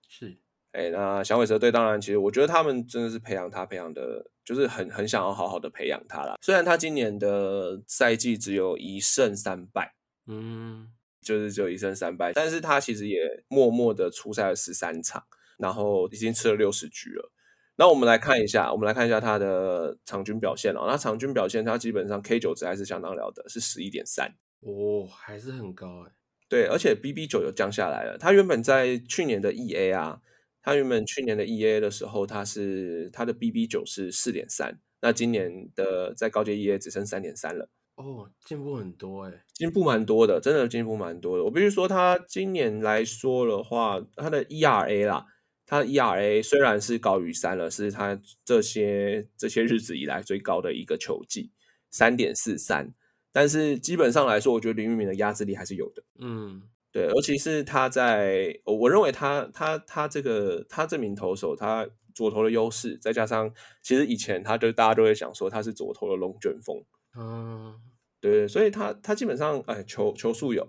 [0.06, 0.38] 是，
[0.76, 6.36] 哎，那响尾蛇队当然，其实我觉得他们真的是培养他，培养的就是很很想要好好的培养他啦。
[6.42, 9.94] 虽然他今年的赛季只有一胜三败，
[10.26, 10.88] 嗯，
[11.22, 15.24] 就是只有一胜三败，但是他其实也默默的出赛了十三场，
[15.58, 17.32] 然后已经吃了六十局了。
[17.78, 20.86] 那我们来看一下，我们来看一下他的场均表现哦。
[20.86, 24.34] 那场均表现，他基本上 K 九值还是相当了得，是十一点三。
[24.60, 26.12] 哦，还是很高哎、
[26.48, 28.16] 对，而且 BB 九有降下来了。
[28.18, 30.20] 他原本在去年的 EA 啊，
[30.66, 41.44] 他原本去年的 EA 的时候，他是他的 BB 九是四点三，那今年的在高阶 EA 只剩三点三了，哦，进步很多哎、进步蛮多的，真的进步蛮多的。
[41.44, 45.24] 我必须说，他今年来说的话，他的 ERA 啦，
[45.64, 51.52] 他的 ERA 虽然是高于三了，是他这些这些日子以来最高的一个球技，
[51.92, 52.92] 三点四三。
[53.30, 56.02] 但是基本上来说，我觉得林玉明的压制力还是有的。
[56.18, 56.62] 嗯，
[56.96, 66.82] 对，尤其是他在，我我认为他他他这个他这名投手，他左投的优势，再加上其实以前他就大家都会想说他是左投的龙卷风，
[67.14, 67.78] 嗯，
[68.18, 70.66] 对，所以他他基本上哎球球速有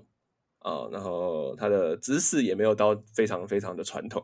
[0.59, 4.21] 啊、然后他的姿势也没有到非常非常的传统，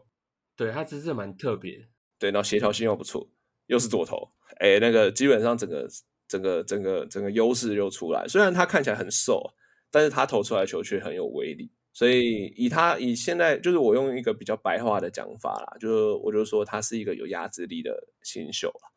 [0.57, 1.87] 对他姿势蛮特别，
[2.19, 3.29] 对，然后协调性又不错，
[3.67, 5.87] 又是左投，哎，那个基本上整个
[6.27, 8.27] 整个整个整个优势又出来。
[8.27, 9.53] 虽然他看起来很瘦，
[9.89, 11.71] 但是他投出来的球却很有威力。
[11.93, 18.89] 所以以他以现在就是我用一个比较白话的讲法啦，就是我就说他是一个有压制力的新秀啦，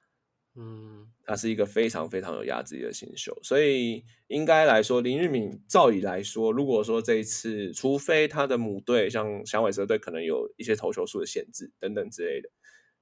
[0.57, 3.39] 嗯，他是一个非常非常有压制力的新秀。
[3.43, 12.49] 所以应该来说，林玉敏照理来说，如果说这一次，除非他的母队像响尾蛇队可能有一些投球数的限制等等之类的，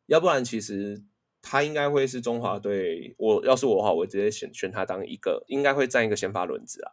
[0.07, 1.01] 要不然其实
[1.41, 3.15] 他应该会是中华队。
[3.17, 6.91] 我要是我的话，我直接选选他当一个，应该会占一个先发轮子啊。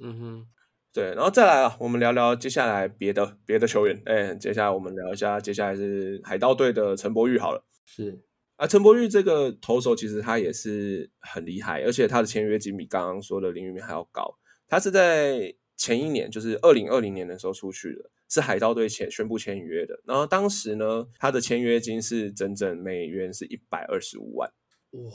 [0.00, 0.48] 嗯哼，
[0.92, 4.02] 对，然后再来啊，我们聊聊接下来别的别的球员。
[4.06, 7.64] 哎，接下来我们聊一下，接下来是海盗队的陈柏宇好了。
[7.86, 8.20] 是，
[8.56, 14.36] 啊，陈柏宇这个投手其实他也是很厉害，而且他的签约金比刚刚说的林玉明还要高。
[14.66, 20.00] 他是在前一年，就是二零二零年的时候出去的，是海盗队签宣布签约的。
[20.04, 24.50] 然后当时呢，他的签约金是整整美元是一百二十五万。
[24.90, 25.12] 哇，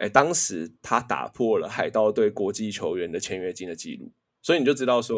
[0.00, 5.16] 哎，当时他打破了海盗队国际球员的签约金的记录，所以你就知道说，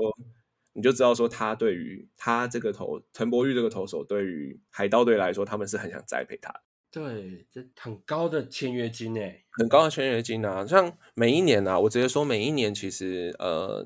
[0.75, 6.61] 你就知道说他对于他这个投陈柏宇这个投手，对于海盗队来说，他们是很想栽培他的。
[6.91, 13.85] 对，这很高的签约金哎，很高的签约金啊，像每一年啊，我直接说每一年其实呃，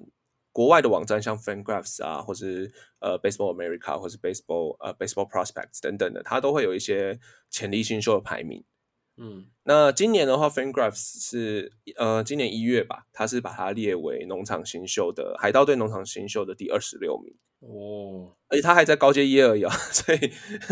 [0.52, 8.62] 国外的网站像 FanGraphs 啊，或是呃 Baseball America 或是 Baseball 呃 Baseball Prospects 等等的，它都会有一些潜力新秀的排名。
[9.20, 20.18] 嗯，那今年的话，FanGraphs 是呃今年一月吧，它是把它列为农场新秀的海盗队农场新秀的第二十六名，哦，而且他还在高阶一而已啊， 所以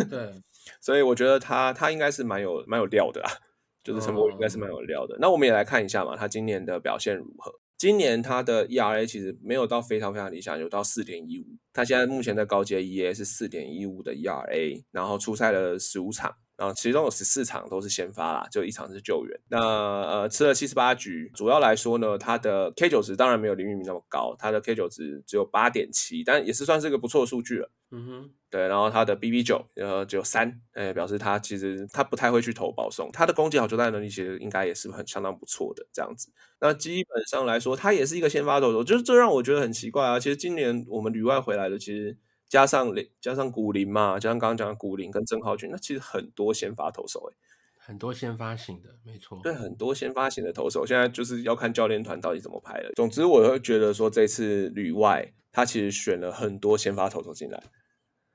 [0.08, 0.32] 对，
[0.80, 3.30] 所以我觉得他他应该是蛮有蛮有料的啊，
[3.82, 5.16] 就是陈柏宇应该是蛮有料的。
[5.20, 7.52] 那我们也来看一下嘛，他今年的表现如何？
[7.76, 11.44] 今年他的 ERA 其实没有到非常非常理想，有到四点一五。
[11.74, 19.40] 他现在目前在高阶 EA 是四点一五的 ERA，然后出赛了十五场，然后其中有十四场都是先发啦，就一场是救援。
[19.48, 27.70] 那呃吃了七十八局，主要来说呢，他的 K 九值当然没有林玉明那么高，他的 K 九值只有八点七，但也是算是个不错的数据了。
[27.92, 36.28] 嗯哼，对，然后他的 BB 九呃只有三，哎，表示他其实他不太会去投保送，他的攻击好球带能力其实应该也是很相当不错的这样子。
[36.60, 40.18] 那基本上来说，他也是一个先发投手，就是这让我觉得很奇怪啊。
[40.18, 42.16] 其实今年我们旅外回来的，其实
[42.48, 47.36] 加上加上古林嘛，加上刚刚讲的古林跟郑浩群，那其实很多先发投手哎，
[47.76, 49.40] 很多先发型的，没错。
[49.42, 52.90] 对，很多先发型的投手，现在就是要看教练团到底怎么排了。
[52.96, 57.62] 总之，我会觉得说这次旅外他其实选了很多先发投手进来。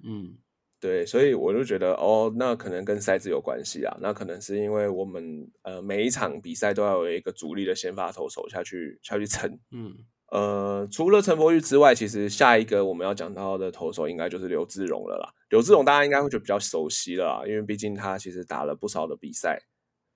[0.03, 0.37] 嗯，
[0.79, 3.95] 对，所以我就觉得哦，那可能跟赛制有关系啊。
[4.01, 9.59] 那可能是因为我们呃每一场比赛都要有一个主力的先发投手下去下去撑。
[9.69, 9.95] 嗯，
[10.31, 15.33] 呃，除了陈柏宇之外，其实下一个我们要讲到的投手应该就是刘志荣了啦。
[15.49, 19.61] 刘志荣大家应该会觉得比较熟悉了啦，因为毕竟他其实打了不少的比赛。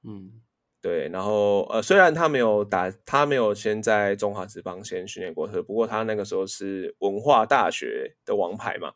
[0.07, 0.41] 嗯，
[0.81, 8.93] 对，然后呃，虽然他没有打，他没有先在中华职棒先训练过，不过他那个时候是文化大学的王牌嘛。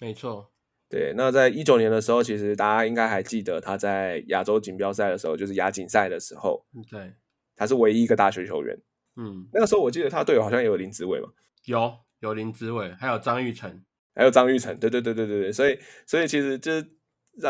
[0.00, 0.52] 没错，
[0.88, 1.12] 对。
[1.14, 7.12] 那在一九年的时候，其实大家应该还记得他在亚洲锦标赛的时候，就是亚锦赛的时候，对，
[7.54, 8.80] 他是唯一一个大学球员。
[9.16, 11.28] 嗯，那个时候我记得他队友好像也有林子伟嘛，
[11.66, 14.76] 有有林子伟，还有张玉成，还有张玉成。
[14.78, 16.86] 对对对对对对，所以所以其实就是，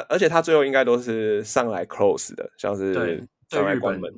[0.08, 4.12] 而且他最后应该都是上来 close 的，像是上来关门。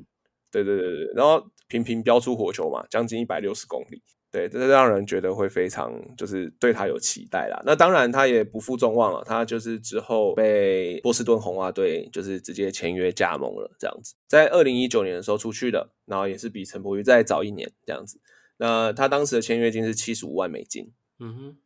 [0.51, 4.01] 对对对对，然后频频飙出火球嘛，将近一百六十公里。
[4.35, 7.63] 对，这是让人觉得会非常就是对他有期待啦。
[7.65, 14.13] 那当然他也不负众望了，他就是之后被波士顿红袜队就是直接签约加盟了，这样子。
[14.27, 18.19] 在二零一九年的时候出去的，然后也是比陈柏宇再早一年这样子。
[18.57, 20.91] 那他当时的签约金是七十五万美金。
[21.19, 21.57] 嗯哼，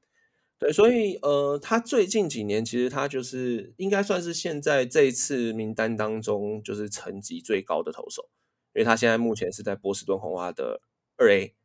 [0.59, 8.29] 对，所以呃，他最近几年其实他就是应该算是现在这一次名单当中就是成绩最高的投手，
[8.75, 10.81] 因为他现在目前是在波士顿红袜的
[11.17, 11.55] 二 A。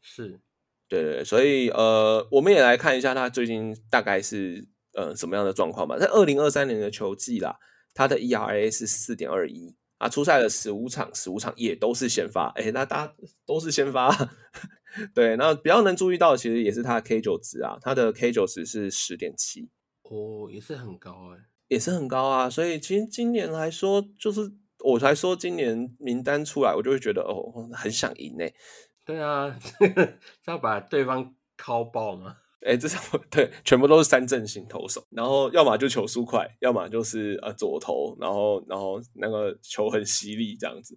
[0.00, 0.40] 是。
[0.92, 5.96] 对对，所以呃，我们也来看一下他最近大概是呃什么样的状况吧。
[5.98, 7.56] 在二零二三年的球季啦，
[7.94, 13.14] 他的 ERA 是四点二一啊，出赛了十五场，十五场也都是先发，哎，那大家
[13.46, 14.14] 都是先发。
[15.14, 19.70] 对，那比较能注意到，其实也是他的 K 九值啊，他的 K 九值是十点七，
[20.02, 22.50] 哦，也是很高哎，也是很高啊。
[22.50, 24.52] 所以其实今年来说，就是
[24.84, 28.52] 我才说今年名单出来，我就会觉得哦，很想赢哎。
[29.04, 32.36] 对啊，是 要把对方敲爆吗？
[32.64, 32.96] 哎，这是
[33.28, 40.96] 对，全部都是三阵型投手，然后要么就球速快，要么就是呃左投，然后然后那个球很犀利这样子。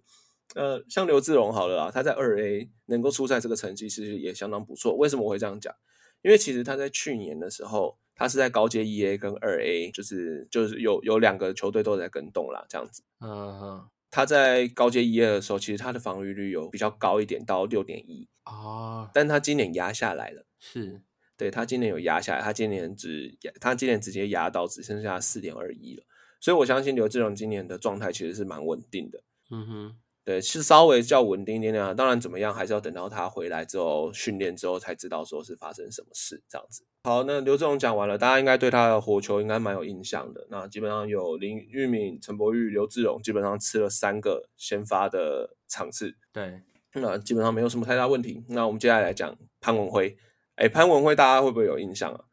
[0.54, 4.94] 呃，像刘志荣好了啊，他在二 A 能够出赛这个成绩其实也相当不错。
[4.94, 5.74] 为什么我会这样讲？
[6.22, 13.02] 因为其实他在去年的时候，他是在高阶一 A 跟二 A，就是就是有有两个球队都在跟动啦，这样子。
[13.20, 13.28] 嗯
[13.60, 13.88] 嗯。
[14.16, 19.10] 他在高阶一二的时候，其实他的防御率有比较高一点，到六点一啊。
[19.12, 21.02] 但他今年压下来了，是
[21.36, 26.04] 对他今年有压下来，他今年只他今年直接压到只剩下四点二一了。
[26.40, 29.22] 所以我相信刘志荣今年的状态其实是蛮稳定的。
[29.50, 29.96] 嗯哼。
[30.26, 31.94] 对，是稍微较稳定一点点啊。
[31.94, 36.84] 当然，怎么样还是要等到他回来之后训练之后才知道说是发生什么事这样子。
[37.04, 40.44] 好，那刘志荣讲完了，大家应该对他的火球应该蛮有印象的。
[40.50, 46.16] 那基本上有林玉敏、陈柏宇、刘志荣，基本上吃了三个先发的场次。
[46.32, 46.60] 对，
[46.94, 48.42] 那基本上没有什么太大问题。
[48.48, 50.18] 那我们接下来讲潘文辉。
[50.56, 52.24] 哎，潘文辉大家会不会有印象啊？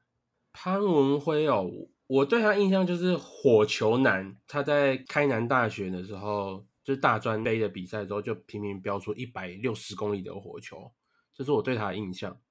[0.51, 1.69] 潘文辉哦，
[2.07, 4.35] 我对他印象就是火球男。
[4.47, 6.65] 他在开南大学的时候。
[6.83, 10.91] 就是大专杯的比赛之后，就频频飙出一百六十公里的火球，
[11.33, 12.41] 这是我对他的印象。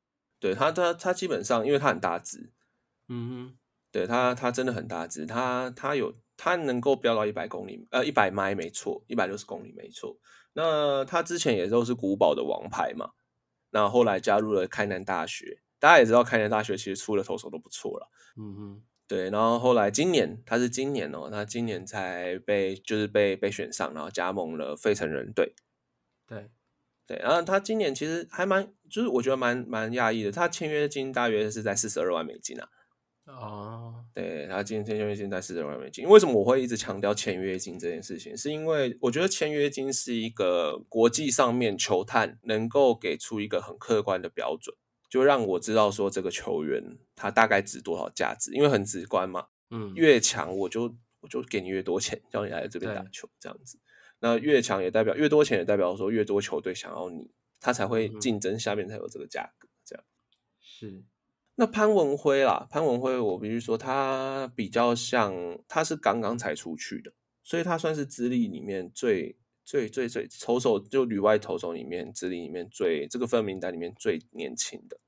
[0.40, 2.52] 对他，他他基本上，因为他很大只，
[3.08, 3.58] 嗯哼，
[3.92, 10.18] 对他，他真的很大只，他他有他能够飙到一百公里，呃，一百迈没错，一百六十公里没错。
[10.54, 13.12] 那他之前也都是古堡的王牌嘛，
[13.70, 18.82] 那后来加入了开南大学，大家也知道开南大学其实出的投手都不错了，嗯哼。
[19.12, 25.52] 对，然后后来今年他是今年哦，他今年才被就是被被选上，然后加盟了费城人队。
[26.26, 26.48] 对，
[27.06, 32.66] 对，然后他今年其实还蛮，就是我觉得蛮蛮讶异的，他签约金大约是在四十二万美金啊。
[33.26, 36.08] 哦，对，他今年签约金在四十二万美金。
[36.08, 38.34] 为什么我会一直强调签约金这件事情？
[38.34, 44.74] 是因为我觉得签约金是一个国际上面球探能够给出一个很客观的标准。
[45.12, 46.82] 就让我知道说这个球员
[47.14, 49.48] 他大概值多少价值，因为很直观嘛。
[49.68, 53.78] 嗯，越强我就我就给你越多钱，叫你来这边打球这样子。
[54.20, 59.68] 那越强也代表越多钱，也代表说越多球队想要你，他才会竞争，下面才有这个价格。
[59.84, 60.02] 这样
[60.58, 61.04] 是。
[61.56, 65.34] 那潘文辉啦，潘文辉，我必须说他比较像，
[65.68, 67.12] 他是刚刚才出去的。
[67.42, 74.98] 所以他算是资历里面最最最最投手就旅外投手里面资历里面最这个分名单里面最年轻的。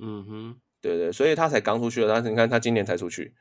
[0.00, 3.34] 嗯哼，对对，所以他才刚出去了，但是你看他今年才出去，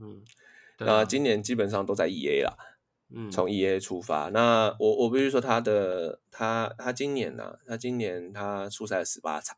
[0.00, 0.22] 嗯，
[0.78, 2.56] 那今年基本上都在 E A 啦，
[3.14, 4.28] 嗯从 E A 出发。
[4.28, 9.56] 那我我必须说他的他他今年呢、他今年他出赛了十八场，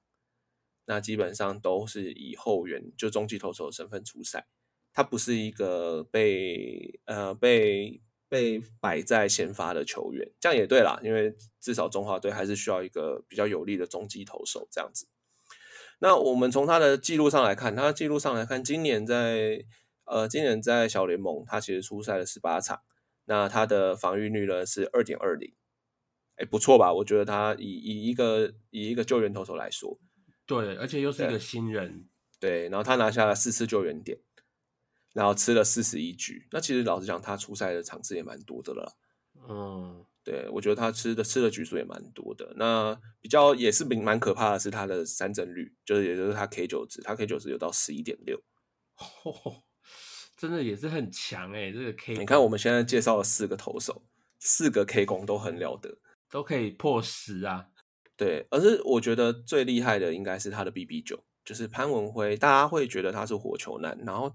[0.86, 4.47] 那基本上都是以后援就中继投手的身份出赛，
[4.93, 15.09] 他不是一个被呃被被摆在先发的球员，这样也对啦，因为至少中华队还是需要一个比较有力的中继投手这样子。
[16.01, 19.65] 那我们从他的记录上来看，他的记录上来看，今年在
[20.05, 22.81] 呃，今年在小联盟，他其实出赛了十八场，
[23.25, 25.53] 那他的防御率呢是二点二零，
[26.37, 26.93] 哎，不错吧？
[26.93, 29.99] 我觉得他以以一个以一个救援投手来说，
[30.47, 32.07] 对，而且又是一个新人，
[32.39, 34.19] 对，然后他拿下了四次救援点，
[35.13, 38.93] 然后吃了四十一局，那其实老实讲，他出赛的场次也蛮多的了啦。
[39.47, 42.53] 嗯，对，我觉得他吃的吃的局数也蛮多的。
[42.57, 48.41] 那比较也是蛮蛮可怕的是他的三振率，就是也就是他 K 九值，他 K 九值有到十一点六。
[50.36, 54.03] 真的也是很强哎、这个 K，你看我们现在介绍了四个投手，
[54.39, 55.99] 四个 K 攻都很了得。
[56.30, 57.68] 都可以破十啊，
[58.14, 64.30] 对，而是我觉得最厉害的应该是他的 BB 九，就是潘文辉，大家会觉得他是火球男，然后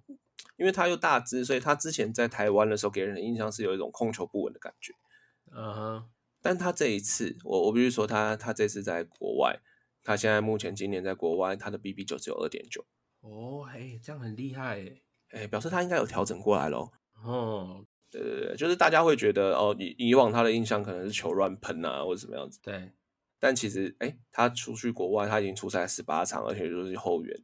[0.56, 4.94] 因为他又大只，所以他之前在台湾的时候给人的印象是有一种控球不稳的感觉。
[5.52, 6.10] 嗯哼，
[6.42, 9.60] 但他这一次，我我必须说他他这次在国外，
[10.04, 12.86] 他现在目前今年在国外，他的 BB 九只有二点九，
[13.22, 16.92] 哦，嘿，这样很厉害哎，哎，表示他应该有调整过来咯。
[17.24, 22.60] 哦，对对对，就是大家会觉得哦，以以往他的印象可能是球乱喷啊，或者什么样子。
[22.62, 22.92] 对，
[23.40, 27.44] 但其实，哎，他出去国外，他已经出赛十八场，而且就是后援。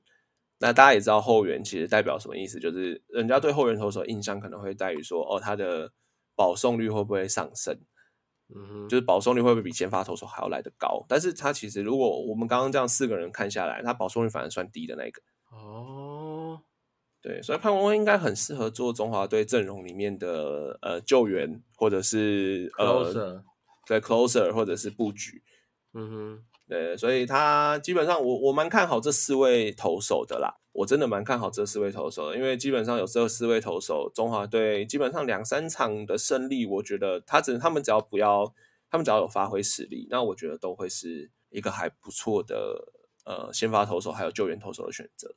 [0.60, 5.91] 那大家也知道后援其实代表什么意思，就是人家对后援投手印象可能会在于说，哦，他的
[6.36, 7.80] 保送率会不会上升，
[8.53, 11.05] 嗯，就是保送率会不会比先发投手还要来得高？
[11.07, 15.22] 但是他其实如果我们刚刚这样四个人看下来，他保送率反而算低的那一个。
[15.51, 16.62] 哦，
[17.22, 23.43] 对，所以潘文辉应该很适合做中华队阵容里面的呃救援，或者是呃
[23.88, 25.41] 对 closer 或者是布局。
[25.93, 38.54] 嗯哼，对，所以他基本上我我蛮看好这四位投手的啦，我真的蛮看好这四位投手的，因为基本上有这四位投手，中华队基本上两三场的胜利，我觉得他只他们只要不要，
[38.92, 42.94] 他们只要有发挥实力，那我觉得都会是一个还不错的
[43.26, 45.34] 呃先发投手还有救援投手的选择。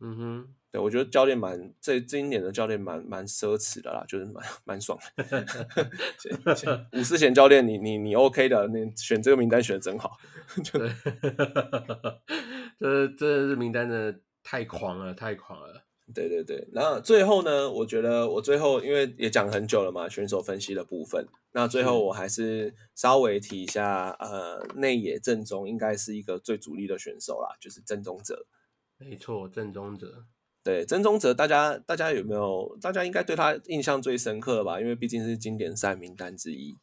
[0.00, 5.46] 嗯哼，对，我觉得教练蛮这今年的教练蛮蛮奢侈的啦，就是蛮蛮爽的。
[6.18, 10.16] 贤贤吴思贤教练，你你你 OK 的，你选这个名单选的真好。
[10.72, 10.90] 对，
[12.80, 15.84] 这这是名单真的太狂了，太狂了。
[16.14, 28.46] 对对对，那最后呢，我觉得我最后因为也讲很久了嘛，选手分析的部分，那最后我还是稍微提一下，呃，内野正中应该是一个最主力的选手啦，就是正宗者。
[28.98, 30.24] 没错，正宗者。
[30.64, 32.78] 对，曾宗哲，大家大家有没有？
[32.80, 34.80] 大家应该对他印象最深刻吧？
[34.80, 36.78] 因为毕竟是经典赛名单之一。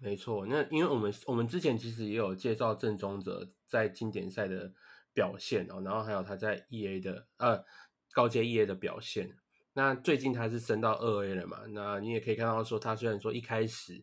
[0.00, 4.72] 没错，那因为我们我们之前其实也有介绍郑宗泽在经典赛的
[5.14, 7.64] 表现哦，然后还有他在 E A 的呃
[8.12, 9.36] 高阶 E A 的表现。
[9.74, 11.60] 那最近他是升到二 A 了嘛？
[11.70, 14.02] 那你也可以看到说，他虽然说一开始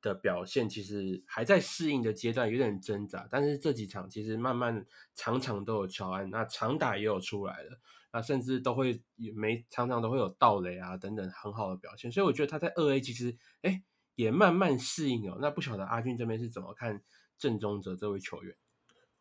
[0.00, 7.78] 的表现其实还在适应的阶段，有点挣扎，但是这几场其实慢慢场场都有乔安，那长打也有出来了，
[8.16, 13.82] 那甚至都会也没常常都会有盗垒啊等等很好的表现，所以我觉得他在二 A 其实哎
[14.14, 15.36] 也慢慢适应哦。
[15.38, 17.02] 那不晓得阿俊这边是怎么看
[17.36, 18.56] 郑宗哲这位球员？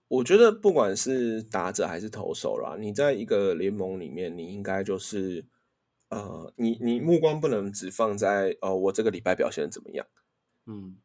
[0.07, 5.45] 我觉得不管是打者还是投手啦，你在一个联盟里面，你应该就是
[6.07, 10.07] 呃，你你目光不能只放在呃我这个礼拜表现得怎么样。
[10.67, 10.95] 嗯，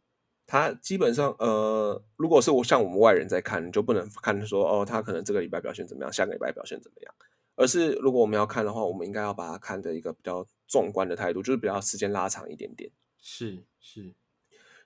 [0.47, 7.14] 他基本上呃，如果是我像我们外人在看，你就不能看说哦，他可能这个礼拜表现怎么样，下个礼拜表现怎么样，
[7.61, 12.91] 而是如果我们要看的话，我们应该要把它看的一个比较纵观的态度，就是比较时间拉长一点点。
[13.19, 14.15] 是是，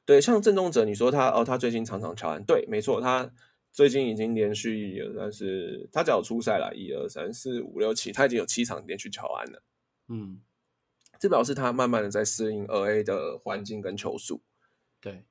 [0.05, 3.31] 对，像郑宗哲，你说他哦，他最近常常乔安，对，没错，他
[3.71, 9.63] 最近已经连续一二三四，他只要出赛了，一二三四五六七，他已经有七场连续乔安了，
[10.09, 10.41] 嗯，
[11.21, 14.43] 这表示他慢慢的在适应二 A 的环境跟球速。
[15.01, 15.25] 对，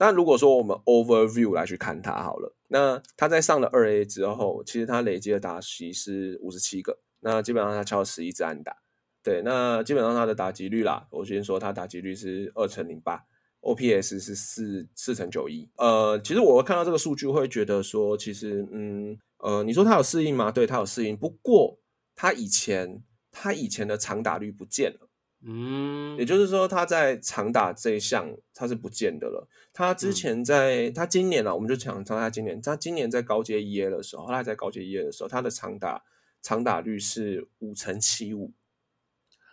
[0.00, 8.74] 那如果说我们 overview 来去看他好了，那他在上了二 A 之后，其实他累积的打席是五十七个，那基本上他敲十一支安打，
[9.22, 13.22] 对，那基本上他的打击率啦，我先说他打击率是二乘零八
[13.60, 15.68] ，OPS 是四四乘九一。
[15.76, 20.50] 呃，其实我看到这个数据会觉得说，其实嗯呃，你说他有适应吗？
[20.50, 21.78] 对他有适应，不过
[22.16, 25.09] 他以前他以前的长打率不见了。
[25.42, 29.48] 嗯，也就是说，他在长打这一项他是不见的了。
[29.72, 36.02] 他之前在，他今年啊，我们就讲他今年，他今年在高阶一 A 的时候，他在高阶一 A 的时候，他的长打
[36.42, 38.52] 长打率是五成七五，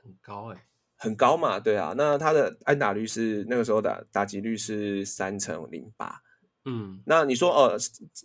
[0.04, 0.68] 很高哎、
[0.98, 1.94] 很高嘛，对啊。
[1.96, 6.22] 那他的安打率是那个时候打打击率是三成零八。
[6.70, 7.78] 嗯那你说呃，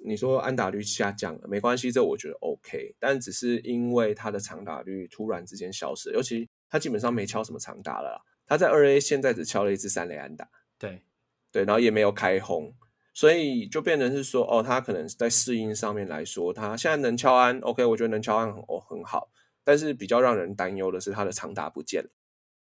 [0.05, 10.49] 你说安打率下降了，没关系，这我觉得 OK，但只是因为他的长打率突然之间消失，尤其他基本上没敲什么长打了啦，他在二 A 现在只敲了一支三垒安打，
[10.79, 11.03] 对，
[11.53, 12.75] 对，然后也没有开轰，
[13.13, 19.31] 所以就变成是说，哦，他可能在适应上面来说，他现在能敲安，OK，我觉得能敲安很哦很好，
[19.63, 22.11] 但是比较让人担忧的是他的长打不见了。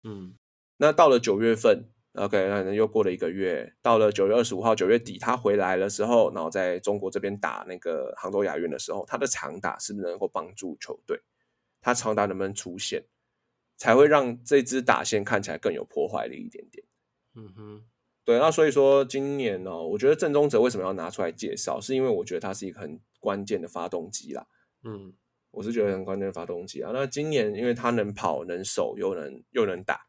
[0.03, 0.35] 嗯。
[0.79, 1.85] 那到了九月份
[2.15, 11.21] ，OK，那可能又过了一个月，到了九月二十五号，九月底他回来的时候，然后在中国这边打那个杭州亚运的时候，他的长打是不是能够帮助球队？
[11.81, 13.05] 他长打能不能出现，
[13.83, 16.87] 才会让这支打线看起来更有破坏力一点点？
[17.35, 17.85] 嗯哼，
[18.25, 24.47] 对，那所以说今年呢、我觉得郑宗哲为什么要拿出来介绍，是因为我觉得他是一个很关键的发动机啦。
[24.85, 25.13] 嗯
[25.51, 26.93] 我是觉得很关键的发动机啊。
[26.95, 30.01] 那今年因为他能跑、能守又能又能打，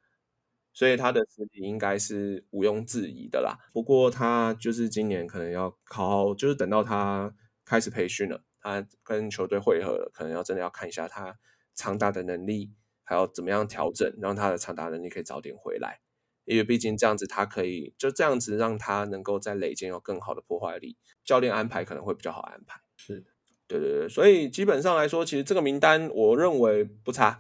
[0.72, 3.58] 所以他的实力应该是毋庸置疑的啦。
[3.74, 7.34] 不过他就是今年可能要好好，就是等到他
[7.66, 11.36] 开始培训了，他跟球队会合了，可能要真的要看一下他
[11.74, 12.72] 长打的能力，
[13.04, 16.00] 还要怎么样调整，让他的长达能力可以早点回来。
[16.46, 22.82] 因为毕竟这样子，他可以就这样子让他能够在垒间有更好的破坏力，教练安排可能会比较好安排。
[22.98, 23.24] 是，
[23.66, 27.40] 对对对，所以基本上来说，其实这个名单我认为不差，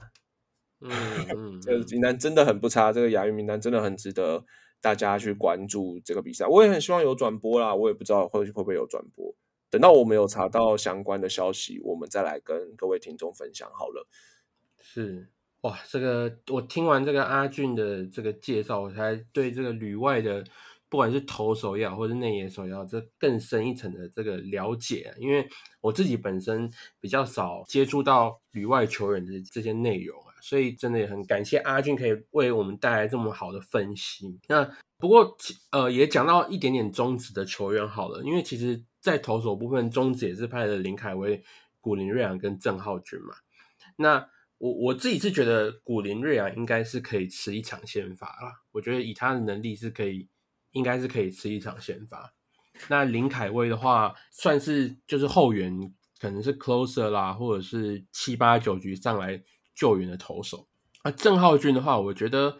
[0.79, 0.89] 嗯
[1.35, 4.45] 嗯这个嗯名单真的很不差，这个亚运名单真的很值得
[4.79, 6.45] 大家去关注这个比赛。
[6.47, 9.35] 我也很希望有转播啦，我也不知道会会不会有转播。
[9.69, 14.07] 等到我们有查到相关的消息，我们再来跟各位听众分享好了。
[14.79, 15.27] 是。
[15.63, 20.43] 哇，这个我听完这个阿俊的这个介绍，我才对这个旅外的
[20.89, 25.13] 不管是投手也好，或是内野手也好，这更深一层的这个了解。
[25.17, 25.47] 因为
[25.79, 34.37] 我自己本身比较少接触到旅外球员的这些内容啊，所以真的也很感谢阿俊可以为我们带来这么好的分析。
[34.49, 35.37] 那不过
[35.71, 41.41] 呃也讲到一点点中职的球员好了，因为其实在投手部分，中职也是派了林凯威、
[41.79, 43.35] 古林瑞阳跟郑浩君嘛。
[43.95, 44.27] 那
[44.63, 50.29] 我我自己是觉得古林瑞阳应该是可以吃一场先发啦，我觉得以他的能力是可以，
[50.71, 52.33] 应该是可以吃一场先发。
[52.87, 59.43] 那林凯威的话，算是就是后援，可能是 closer 啦，或者是七八九局上来
[59.75, 60.65] 救援的投手。
[61.01, 62.57] 啊，郑浩君的话，我觉得，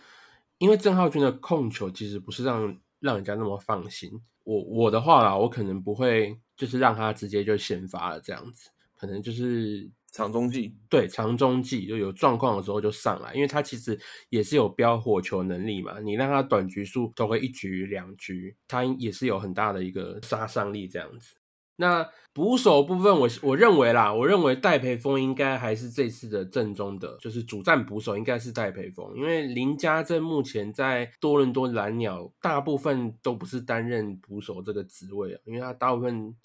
[0.58, 4.12] 因为郑浩君的控球其实不是让让人家那么放心。
[4.44, 14.00] 我我的话啦，我可能不会就是让他直接就先发了这样子，可能就是长中继，对长中继就有状况的时候就上来，因为他其实
[14.30, 16.00] 也是有飙火球能力嘛。
[16.00, 21.36] 你让他短局数投个一局两局，他也是有很大的一个杀伤力这样子。
[21.76, 36.36] 那捕手部分我，我认为啦，我认为戴培峰应该还是这次的正宗的，就是主战捕手应该是戴培峰，因为林家正目前在多伦多蓝鸟大部分都不是担任捕手这个职位啊，因为他大部分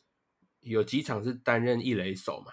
[0.60, 2.52] 有几场是担任一垒手嘛，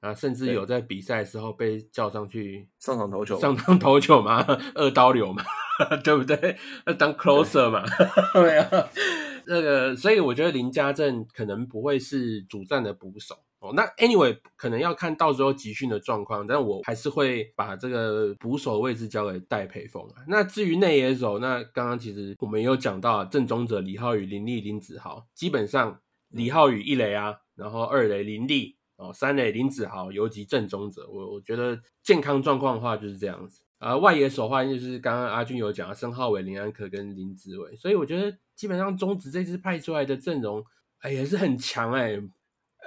[0.00, 4.44] 啊，甚至有在比赛的时候被叫上去上场投球，上场投球嘛，
[4.74, 5.42] 二刀流嘛，
[6.04, 6.56] 对不对？
[6.86, 7.82] 那当 closer 嘛，
[8.32, 8.88] 对啊，
[9.46, 13.72] 那个，所以我觉得林家正可能不会是主战的捕手哦。
[13.74, 20.22] 那 anyway，可能要看到时候集训的状况，但我还是会把这个捕手位置交给戴培峰啊。
[20.28, 28.77] 那至于内野手，那刚刚其实我们有讲到正宗者李浩宇、林立、林子豪，基本上李浩宇一垒啊，然后二垒林立。
[28.98, 33.62] 哦，三垒林子豪游击正宗者，我我觉得健康状况的话就是这样子。
[33.78, 40.64] 呃，外野手的话就是刚刚阿军有讲啊，申浩伟、林安可跟林子伟，所以我觉得基本上中职这次派出来的阵容，
[40.98, 42.20] 哎也是很强哎、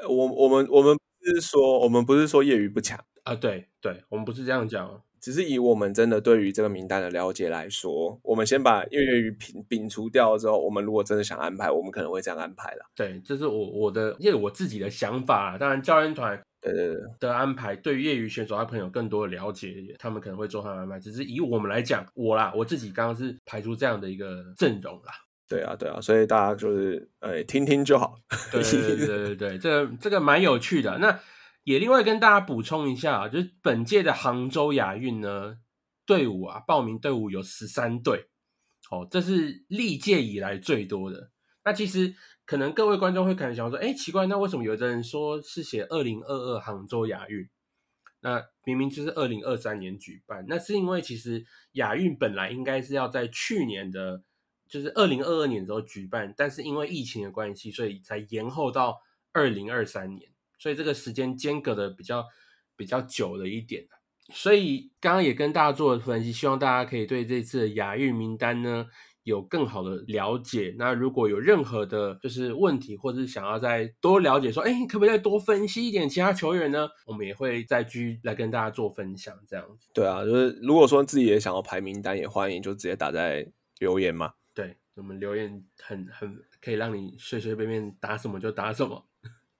[0.01, 12.85] 呃我我们我们不是说我们不是说业余不强，啊，对对，我们不是这样讲哦，只是以我们真的对于这个名单的了解来说，我们先把业余摒摒除掉之后，我们如果真的想安排，我们可能会这样安排了。
[12.95, 15.57] 对，这是我我的，因为我自己的想法啦。
[15.59, 20.99] 当然，教练团对对对，的安排对于业余选手他朋友更多的了解，他们可能会做他的安排。
[20.99, 25.13] 只是以我们来讲，我啦，我自己刚刚是排出这样的一个阵容啦。
[25.47, 28.15] 对啊对啊，所以大家就是呃听听就好。
[28.51, 30.97] 对对对对对，这个这个蛮有趣的。
[30.97, 31.19] 那
[31.63, 35.57] 也另外跟大家补充一下啊，就是本届的杭州亚运呢，
[36.05, 38.29] 队伍啊，报名队伍有十三队，
[38.89, 41.31] 哦，这是历届以来最多的。
[41.63, 47.47] 那其实可能各位观众会可能想说，哎，奇怪，那为什么有的人说是写二零二二杭州亚运？
[48.23, 54.23] 那明明就是二零二三年举办，那是因为其实亚运本来应该是要在去年的，
[54.67, 58.99] 就是二零二二年的时候举办，但是因为疫情的关系，所以才延后到
[59.31, 60.30] 二零二三年，
[60.61, 62.23] 所以这个时间间隔的比较
[62.77, 63.83] 比较久了一点
[64.31, 68.85] 所以刚刚也跟大家做了分析，希望大家可以对这次的亚运名单呢。
[69.23, 70.73] 有更好的了解。
[70.79, 76.89] 那如果有任何的，就是问题，或者是想要再多了解，说，哎，可不可以再多分析一点其他球员呢？
[77.05, 79.89] 我们也会再继续来跟大家做分享，这样子。
[79.93, 83.47] 对啊，就是如果说自己也想要排名单，也欢迎就直接打在
[83.77, 84.33] 留言嘛。
[84.55, 89.05] 对，我们留言很很可以让你随随便便打什么就打什么。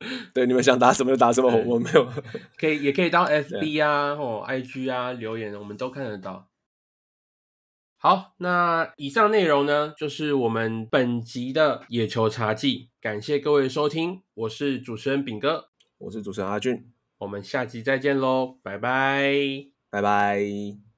[0.33, 2.05] 对，你们想打什么就打什么，我没有。
[2.57, 6.47] 可以，也可以到 FB 啊或 IG 啊留言，我们都看得到。
[7.97, 19.31] 好，那以上内容呢，就是我们本集的野球茶记，感谢各位收听，我是主持人炳哥，我是主持人阿俊，我们下集再见喽，拜拜，
[19.91, 20.90] 拜拜。